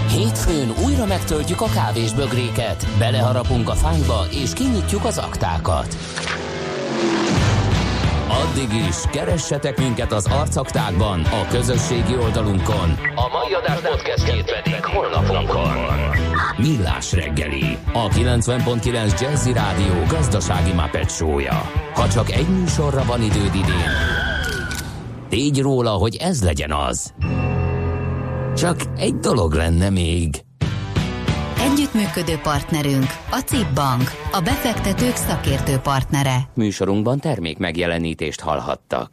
Hétfőn 0.10 0.74
újra 0.86 1.06
megtöltjük 1.06 1.62
a 1.62 1.66
kávésbögréket, 1.74 2.88
beleharapunk 3.00 3.70
a 3.70 3.74
fányba 3.74 4.26
és 4.32 4.54
kinyitjuk 4.54 5.06
az 5.06 5.18
aktákat. 5.18 5.98
Addig 8.28 8.74
is, 8.88 8.96
keressetek 9.12 9.78
minket 9.78 10.12
az 10.12 10.26
arcaktákban, 10.26 11.22
a 11.22 11.48
közösségi 11.50 12.18
oldalunkon. 12.18 12.98
A 13.16 13.28
mai 13.38 13.54
adás 13.54 13.80
podcastjét 13.80 14.62
pedig 14.62 14.86
holnapunkon. 14.86 15.72
Millás 16.58 17.12
reggeli, 17.12 17.78
a 17.94 18.08
90.9 18.08 19.22
Jazzy 19.22 19.54
Rádió 19.54 20.04
gazdasági 20.08 20.74
mapetsója. 20.74 21.83
Ha 22.04 22.10
csak 22.10 22.32
egy 22.32 22.47
műsorra 22.49 23.04
van 23.04 23.22
időd 23.22 23.56
idén, 23.56 23.89
tégy 25.30 25.62
róla, 25.62 25.89
hogy 25.89 26.16
ez 26.16 26.43
legyen 26.43 26.72
az. 26.72 27.14
Csak 28.56 28.80
egy 28.97 29.16
dolog 29.16 29.54
lenne 29.54 29.89
még. 29.89 30.43
Együttműködő 31.60 32.38
partnerünk 32.38 33.06
a 33.32 33.39
CIP 33.45 33.74
Bank, 33.74 34.12
a 34.32 34.41
befektetők 34.41 35.16
szakértő 35.16 35.78
partnere. 35.78 36.49
Műsorunkban 36.54 37.20
termék 37.20 37.58
megjelenítést 37.58 38.39
hallhattak. 38.39 39.12